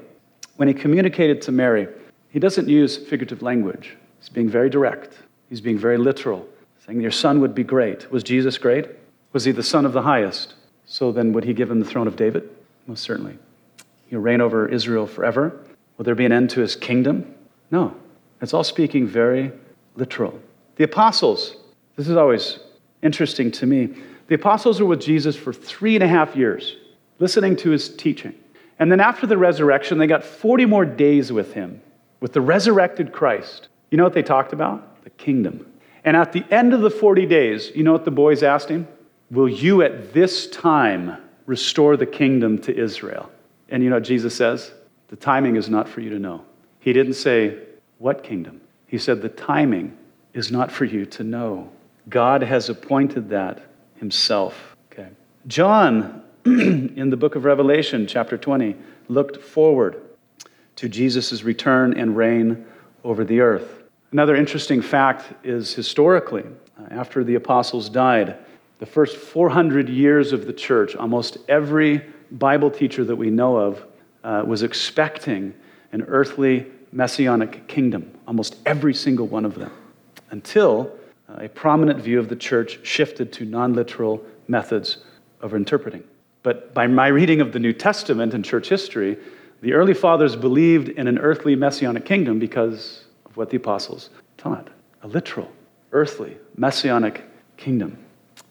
when 0.56 0.68
he 0.68 0.74
communicated 0.74 1.42
to 1.42 1.52
Mary, 1.52 1.88
he 2.30 2.38
doesn't 2.38 2.68
use 2.68 2.96
figurative 2.96 3.42
language. 3.42 3.96
He's 4.18 4.28
being 4.28 4.48
very 4.48 4.70
direct, 4.70 5.18
he's 5.48 5.60
being 5.60 5.78
very 5.78 5.98
literal, 5.98 6.48
saying, 6.84 7.00
Your 7.00 7.10
son 7.10 7.40
would 7.40 7.54
be 7.54 7.64
great. 7.64 8.10
Was 8.10 8.22
Jesus 8.22 8.58
great? 8.58 8.86
Was 9.32 9.44
he 9.44 9.52
the 9.52 9.62
son 9.62 9.84
of 9.84 9.92
the 9.92 10.02
highest? 10.02 10.54
So 10.86 11.12
then, 11.12 11.32
would 11.32 11.44
he 11.44 11.54
give 11.54 11.70
him 11.70 11.80
the 11.80 11.86
throne 11.86 12.06
of 12.06 12.16
David? 12.16 12.48
Most 12.86 13.02
certainly. 13.02 13.38
He'll 14.06 14.20
reign 14.20 14.40
over 14.40 14.68
Israel 14.68 15.06
forever. 15.06 15.58
Will 15.96 16.04
there 16.04 16.14
be 16.14 16.24
an 16.24 16.32
end 16.32 16.50
to 16.50 16.60
his 16.60 16.76
kingdom? 16.76 17.34
No. 17.70 17.94
It's 18.40 18.52
all 18.52 18.64
speaking 18.64 19.06
very 19.06 19.52
literal. 19.96 20.38
The 20.76 20.84
apostles, 20.84 21.56
this 21.96 22.08
is 22.08 22.16
always 22.16 22.58
interesting 23.02 23.50
to 23.52 23.66
me. 23.66 23.94
The 24.26 24.34
apostles 24.34 24.80
were 24.80 24.86
with 24.86 25.00
Jesus 25.00 25.36
for 25.36 25.52
three 25.52 25.94
and 25.94 26.02
a 26.02 26.08
half 26.08 26.36
years, 26.36 26.76
listening 27.18 27.56
to 27.56 27.70
his 27.70 27.94
teaching. 27.94 28.34
And 28.78 28.90
then 28.90 29.00
after 29.00 29.26
the 29.26 29.36
resurrection, 29.36 29.98
they 29.98 30.06
got 30.06 30.24
40 30.24 30.66
more 30.66 30.84
days 30.84 31.32
with 31.32 31.52
him, 31.54 31.80
with 32.20 32.32
the 32.32 32.40
resurrected 32.40 33.12
Christ. 33.12 33.68
You 33.90 33.98
know 33.98 34.04
what 34.04 34.14
they 34.14 34.22
talked 34.22 34.52
about? 34.52 35.04
The 35.04 35.10
kingdom. 35.10 35.66
And 36.04 36.16
at 36.16 36.32
the 36.32 36.44
end 36.50 36.74
of 36.74 36.80
the 36.80 36.90
40 36.90 37.26
days, 37.26 37.70
you 37.74 37.82
know 37.82 37.92
what 37.92 38.04
the 38.04 38.10
boys 38.10 38.42
asked 38.42 38.68
him? 38.68 38.88
Will 39.30 39.48
you 39.48 39.82
at 39.82 40.12
this 40.12 40.48
time 40.48 41.16
restore 41.46 41.96
the 41.96 42.06
kingdom 42.06 42.58
to 42.58 42.76
Israel? 42.76 43.30
And 43.68 43.82
you 43.82 43.90
know 43.90 43.96
what 43.96 44.04
Jesus 44.04 44.34
says? 44.34 44.72
The 45.08 45.16
timing 45.16 45.56
is 45.56 45.68
not 45.68 45.88
for 45.88 46.00
you 46.00 46.10
to 46.10 46.18
know. 46.18 46.44
He 46.80 46.92
didn't 46.92 47.14
say, 47.14 47.58
what 47.98 48.22
kingdom? 48.22 48.60
He 48.86 48.98
said, 48.98 49.22
The 49.22 49.28
timing 49.28 49.96
is 50.32 50.50
not 50.50 50.70
for 50.70 50.84
you 50.84 51.06
to 51.06 51.24
know. 51.24 51.70
God 52.08 52.42
has 52.42 52.68
appointed 52.68 53.30
that 53.30 53.62
himself. 53.96 54.76
Okay. 54.92 55.08
John, 55.46 56.22
in 56.46 57.08
the 57.08 57.16
book 57.16 57.36
of 57.36 57.46
Revelation, 57.46 58.06
chapter 58.06 58.36
20, 58.36 58.76
looked 59.08 59.42
forward 59.42 60.02
to 60.76 60.90
Jesus' 60.90 61.42
return 61.42 61.98
and 61.98 62.18
reign 62.18 62.66
over 63.02 63.24
the 63.24 63.40
earth. 63.40 63.84
Another 64.12 64.36
interesting 64.36 64.82
fact 64.82 65.32
is 65.42 65.72
historically, 65.72 66.44
uh, 66.78 66.86
after 66.90 67.24
the 67.24 67.36
apostles 67.36 67.88
died, 67.88 68.36
the 68.78 68.84
first 68.84 69.16
400 69.16 69.88
years 69.88 70.34
of 70.34 70.46
the 70.46 70.52
church, 70.52 70.94
almost 70.94 71.38
every 71.48 72.04
Bible 72.32 72.70
teacher 72.70 73.04
that 73.04 73.16
we 73.16 73.30
know 73.30 73.56
of 73.56 73.86
uh, 74.22 74.42
was 74.46 74.62
expecting 74.62 75.54
an 75.92 76.02
earthly 76.02 76.66
messianic 76.92 77.66
kingdom, 77.68 78.12
almost 78.28 78.56
every 78.66 78.92
single 78.92 79.26
one 79.26 79.46
of 79.46 79.54
them, 79.54 79.72
until 80.30 80.92
uh, 81.26 81.44
a 81.44 81.48
prominent 81.48 82.02
view 82.02 82.18
of 82.18 82.28
the 82.28 82.36
church 82.36 82.86
shifted 82.86 83.32
to 83.32 83.46
non 83.46 83.72
literal 83.72 84.22
methods 84.46 84.98
of 85.40 85.54
interpreting. 85.54 86.04
But 86.44 86.74
by 86.74 86.86
my 86.86 87.08
reading 87.08 87.40
of 87.40 87.52
the 87.52 87.58
New 87.58 87.72
Testament 87.72 88.34
and 88.34 88.44
church 88.44 88.68
history, 88.68 89.16
the 89.62 89.72
early 89.72 89.94
fathers 89.94 90.36
believed 90.36 90.90
in 90.90 91.08
an 91.08 91.18
earthly 91.18 91.56
messianic 91.56 92.04
kingdom 92.04 92.38
because 92.38 93.04
of 93.24 93.36
what 93.36 93.50
the 93.50 93.56
apostles 93.56 94.10
taught 94.36 94.68
a 95.02 95.08
literal, 95.08 95.50
earthly, 95.92 96.36
messianic 96.56 97.24
kingdom. 97.56 97.98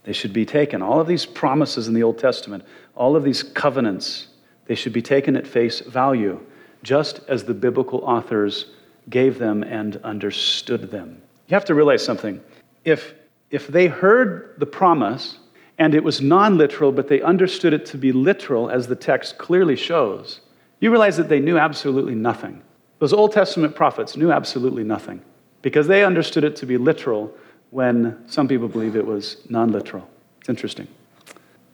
They 0.04 0.14
should 0.14 0.34
be 0.34 0.46
taken. 0.46 0.82
All 0.82 1.00
of 1.00 1.08
these 1.08 1.26
promises 1.26 1.88
in 1.88 1.94
the 1.94 2.04
Old 2.04 2.18
Testament, 2.18 2.64
all 2.96 3.16
of 3.16 3.24
these 3.24 3.44
covenants, 3.44 4.28
they 4.66 4.76
should 4.76 4.94
be 4.94 5.02
taken 5.02 5.36
at 5.36 5.46
face 5.46 5.80
value, 5.82 6.40
just 6.82 7.22
as 7.28 7.44
the 7.44 7.54
biblical 7.54 8.00
authors 8.00 8.66
gave 9.10 9.38
them 9.38 9.64
and 9.64 9.98
understood 9.98 10.90
them. 10.90 11.22
You 11.48 11.54
have 11.54 11.66
to 11.66 11.76
realize 11.76 12.04
something. 12.04 12.42
If, 12.86 13.14
if 13.52 13.68
they 13.68 13.86
heard 13.86 14.56
the 14.58 14.66
promise 14.66 15.38
and 15.78 15.96
it 15.96 16.04
was 16.04 16.22
non 16.22 16.58
literal, 16.58 16.92
but 16.92 17.08
they 17.08 17.22
understood 17.22 17.74
it 17.74 17.86
to 17.88 17.98
be 17.98 18.12
literal, 18.12 18.70
as 18.70 18.88
the 18.88 18.96
text 18.96 19.38
clearly 19.38 19.76
shows, 19.76 20.42
you 20.80 20.92
realize 20.92 21.18
that 21.18 21.30
they 21.30 21.40
knew 21.40 21.58
absolutely 21.58 22.16
nothing. 22.16 22.62
Those 23.00 23.14
Old 23.14 23.32
Testament 23.32 23.76
prophets 23.76 24.16
knew 24.16 24.32
absolutely 24.32 24.84
nothing 24.84 25.22
because 25.62 25.88
they 25.88 26.04
understood 26.04 26.44
it 26.44 26.56
to 26.58 26.66
be 26.66 26.78
literal 26.78 27.34
when 27.72 28.24
some 28.28 28.48
people 28.48 28.68
believe 28.68 28.96
it 28.96 29.06
was 29.06 29.38
non 29.50 29.72
literal. 29.72 30.08
It's 30.40 30.50
interesting. 30.50 30.88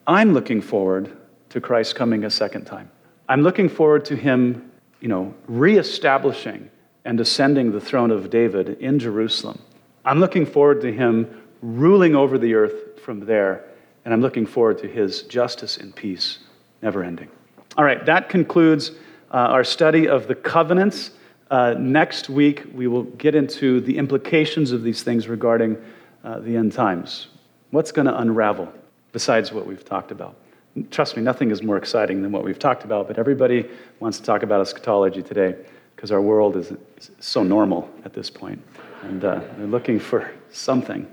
I'm 0.08 0.34
looking 0.34 0.62
forward 0.62 1.12
to 1.50 1.60
Christ 1.60 1.96
coming 1.96 2.24
a 2.24 2.30
second 2.30 2.66
time. 2.66 2.90
I'm 3.28 3.42
looking 3.42 3.70
forward 3.70 4.06
to 4.06 4.16
him, 4.16 4.72
you 5.02 5.08
know, 5.08 5.34
reestablishing 5.48 6.70
and 7.06 7.20
ascending 7.20 7.72
the 7.72 7.82
throne 7.82 8.12
of 8.12 8.30
David 8.30 8.78
in 8.80 9.00
Jerusalem. 9.00 9.60
I'm 10.06 10.20
looking 10.20 10.46
forward 10.46 10.82
to 10.82 10.92
him 10.92 11.44
ruling 11.62 12.16
over 12.16 12.38
the 12.38 12.54
earth 12.54 13.00
from 13.02 13.22
there, 13.22 13.66
and 14.10 14.14
I'm 14.16 14.22
looking 14.22 14.48
forward 14.48 14.80
to 14.80 14.88
his 14.88 15.22
justice 15.22 15.78
and 15.78 15.96
peace 15.96 16.40
never 16.82 17.04
ending. 17.04 17.30
All 17.78 17.84
right, 17.84 18.04
that 18.08 18.28
concludes 18.28 18.90
uh, 19.32 19.36
our 19.36 19.64
study 19.64 20.08
of 20.08 20.28
the 20.28 20.34
covenants. 20.34 21.12
Uh, 21.52 21.76
next 21.78 22.28
week, 22.28 22.64
we 22.74 22.88
will 22.88 23.04
get 23.04 23.36
into 23.36 23.80
the 23.82 24.00
implications 24.00 24.72
of 24.72 24.82
these 24.82 25.04
things 25.04 25.28
regarding 25.28 25.78
uh, 26.24 26.40
the 26.40 26.58
end 26.58 26.74
times. 26.74 27.28
What's 27.70 27.92
going 27.92 28.08
to 28.08 28.20
unravel 28.20 28.74
besides 29.12 29.52
what 29.52 29.68
we've 29.68 29.86
talked 29.86 30.10
about? 30.10 30.36
Trust 30.90 31.16
me, 31.16 31.22
nothing 31.22 31.52
is 31.52 31.62
more 31.62 31.78
exciting 31.78 32.24
than 32.24 32.32
what 32.32 32.44
we've 32.44 32.58
talked 32.58 32.84
about, 32.84 33.08
but 33.08 33.20
everybody 33.20 33.70
wants 34.00 34.18
to 34.18 34.24
talk 34.24 34.42
about 34.42 34.60
eschatology 34.60 35.22
today 35.22 35.56
because 35.96 36.12
our 36.12 36.22
world 36.22 36.56
is, 36.56 36.74
so 37.20 37.44
normal 37.44 37.88
at 38.06 38.14
this 38.14 38.32
point, 38.32 38.60
and 39.04 39.24
uh, 39.24 39.40
they're 39.56 39.68
looking 39.68 40.00
for 40.00 40.32
something. 40.52 41.06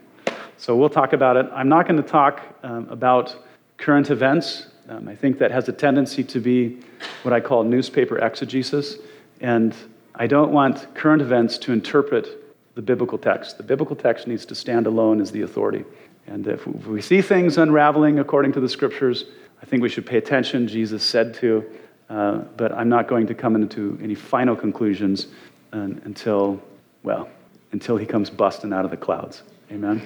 So 0.58 0.74
we'll 0.76 0.88
talk 0.88 1.12
about 1.12 1.36
it. 1.36 1.46
I'm 1.52 1.68
not 1.68 1.86
going 1.86 2.02
to 2.02 2.08
talk 2.08 2.42
um, 2.62 2.88
about 2.88 3.36
current 3.76 4.10
events. 4.10 4.66
Um, 4.88 5.08
I 5.08 5.14
think 5.14 5.38
that 5.38 5.50
has 5.50 5.68
a 5.68 5.72
tendency 5.72 6.24
to 6.24 6.40
be 6.40 6.78
what 7.22 7.32
I 7.32 7.40
call 7.40 7.62
newspaper 7.64 8.18
exegesis, 8.18 8.96
and 9.40 9.74
I 10.14 10.26
don't 10.26 10.52
want 10.52 10.94
current 10.94 11.20
events 11.20 11.58
to 11.58 11.72
interpret 11.72 12.28
the 12.74 12.82
biblical 12.82 13.18
text. 13.18 13.58
The 13.58 13.62
biblical 13.62 13.96
text 13.96 14.26
needs 14.26 14.46
to 14.46 14.54
stand 14.54 14.86
alone 14.86 15.20
as 15.20 15.30
the 15.30 15.42
authority. 15.42 15.84
And 16.26 16.46
if 16.46 16.66
we 16.66 17.02
see 17.02 17.22
things 17.22 17.58
unraveling 17.58 18.18
according 18.18 18.52
to 18.52 18.60
the 18.60 18.68
scriptures, 18.68 19.24
I 19.62 19.66
think 19.66 19.82
we 19.82 19.88
should 19.88 20.06
pay 20.06 20.18
attention. 20.18 20.68
Jesus 20.68 21.02
said 21.02 21.34
to, 21.34 21.64
uh, 22.08 22.38
but 22.56 22.72
I'm 22.72 22.88
not 22.88 23.08
going 23.08 23.26
to 23.26 23.34
come 23.34 23.56
into 23.56 23.98
any 24.02 24.14
final 24.14 24.56
conclusions 24.56 25.28
until, 25.72 26.62
well, 27.02 27.28
until 27.72 27.96
he 27.96 28.06
comes 28.06 28.30
busting 28.30 28.72
out 28.72 28.84
of 28.84 28.90
the 28.90 28.96
clouds. 28.96 29.42
Amen? 29.70 30.02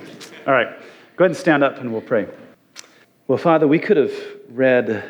All 0.47 0.55
right, 0.55 0.79
go 1.17 1.25
ahead 1.25 1.31
and 1.31 1.37
stand 1.37 1.63
up 1.63 1.79
and 1.79 1.93
we'll 1.93 2.01
pray. 2.01 2.27
Well, 3.29 3.39
Father, 3.39 3.69
we 3.69 3.79
could 3.79 3.97
have 3.97 4.13
read 4.49 5.05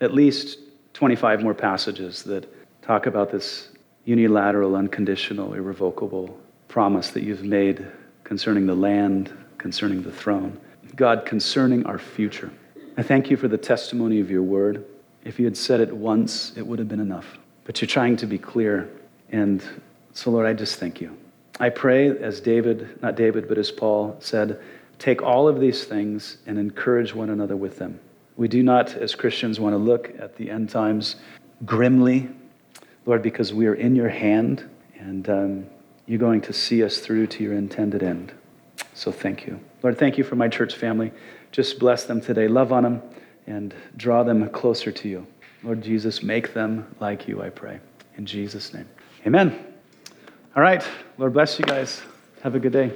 at 0.00 0.14
least 0.14 0.58
25 0.92 1.42
more 1.42 1.54
passages 1.54 2.22
that 2.24 2.46
talk 2.82 3.06
about 3.06 3.30
this 3.32 3.70
unilateral, 4.04 4.76
unconditional, 4.76 5.54
irrevocable 5.54 6.38
promise 6.68 7.10
that 7.10 7.22
you've 7.22 7.44
made 7.44 7.86
concerning 8.22 8.66
the 8.66 8.74
land, 8.74 9.32
concerning 9.58 10.02
the 10.02 10.12
throne. 10.12 10.58
God, 10.96 11.24
concerning 11.24 11.84
our 11.86 11.98
future. 11.98 12.52
I 12.96 13.02
thank 13.02 13.30
you 13.30 13.36
for 13.36 13.48
the 13.48 13.58
testimony 13.58 14.20
of 14.20 14.30
your 14.30 14.42
word. 14.42 14.84
If 15.24 15.38
you 15.38 15.46
had 15.46 15.56
said 15.56 15.80
it 15.80 15.94
once, 15.94 16.52
it 16.56 16.66
would 16.66 16.78
have 16.78 16.88
been 16.88 17.00
enough. 17.00 17.38
But 17.64 17.80
you're 17.80 17.88
trying 17.88 18.16
to 18.18 18.26
be 18.26 18.38
clear. 18.38 18.90
And 19.30 19.64
so, 20.12 20.30
Lord, 20.30 20.46
I 20.46 20.52
just 20.52 20.78
thank 20.78 21.00
you. 21.00 21.16
I 21.60 21.68
pray, 21.70 22.08
as 22.18 22.40
David, 22.40 23.00
not 23.02 23.16
David, 23.16 23.48
but 23.48 23.58
as 23.58 23.70
Paul 23.70 24.16
said, 24.18 24.60
take 24.98 25.22
all 25.22 25.48
of 25.48 25.60
these 25.60 25.84
things 25.84 26.38
and 26.46 26.58
encourage 26.58 27.14
one 27.14 27.30
another 27.30 27.56
with 27.56 27.78
them. 27.78 28.00
We 28.36 28.48
do 28.48 28.62
not, 28.62 28.94
as 28.94 29.14
Christians, 29.14 29.60
want 29.60 29.74
to 29.74 29.78
look 29.78 30.12
at 30.18 30.36
the 30.36 30.50
end 30.50 30.70
times 30.70 31.16
grimly 31.64 32.28
Lord, 33.06 33.22
because 33.22 33.52
we 33.52 33.66
are 33.66 33.74
in 33.74 33.94
your 33.94 34.08
hand 34.08 34.68
and 34.98 35.28
um, 35.28 35.66
you're 36.06 36.18
going 36.18 36.40
to 36.42 36.52
see 36.52 36.82
us 36.82 36.98
through 36.98 37.26
to 37.28 37.44
your 37.44 37.52
intended 37.52 38.02
end. 38.02 38.32
So 38.94 39.12
thank 39.12 39.46
you. 39.46 39.60
Lord, 39.82 39.98
thank 39.98 40.16
you 40.16 40.24
for 40.24 40.36
my 40.36 40.48
church 40.48 40.74
family. 40.74 41.12
Just 41.52 41.78
bless 41.78 42.04
them 42.04 42.20
today. 42.20 42.48
Love 42.48 42.72
on 42.72 42.82
them 42.82 43.02
and 43.46 43.74
draw 43.96 44.22
them 44.22 44.48
closer 44.50 44.90
to 44.90 45.08
you. 45.08 45.26
Lord 45.62 45.82
Jesus, 45.82 46.22
make 46.22 46.54
them 46.54 46.94
like 47.00 47.28
you, 47.28 47.42
I 47.42 47.50
pray. 47.50 47.80
In 48.16 48.24
Jesus' 48.24 48.72
name. 48.72 48.88
Amen. 49.26 49.73
All 50.56 50.62
right. 50.62 50.86
Lord 51.18 51.32
bless 51.32 51.58
you 51.58 51.64
guys. 51.64 52.00
Have 52.42 52.54
a 52.54 52.60
good 52.60 52.72
day. 52.72 52.92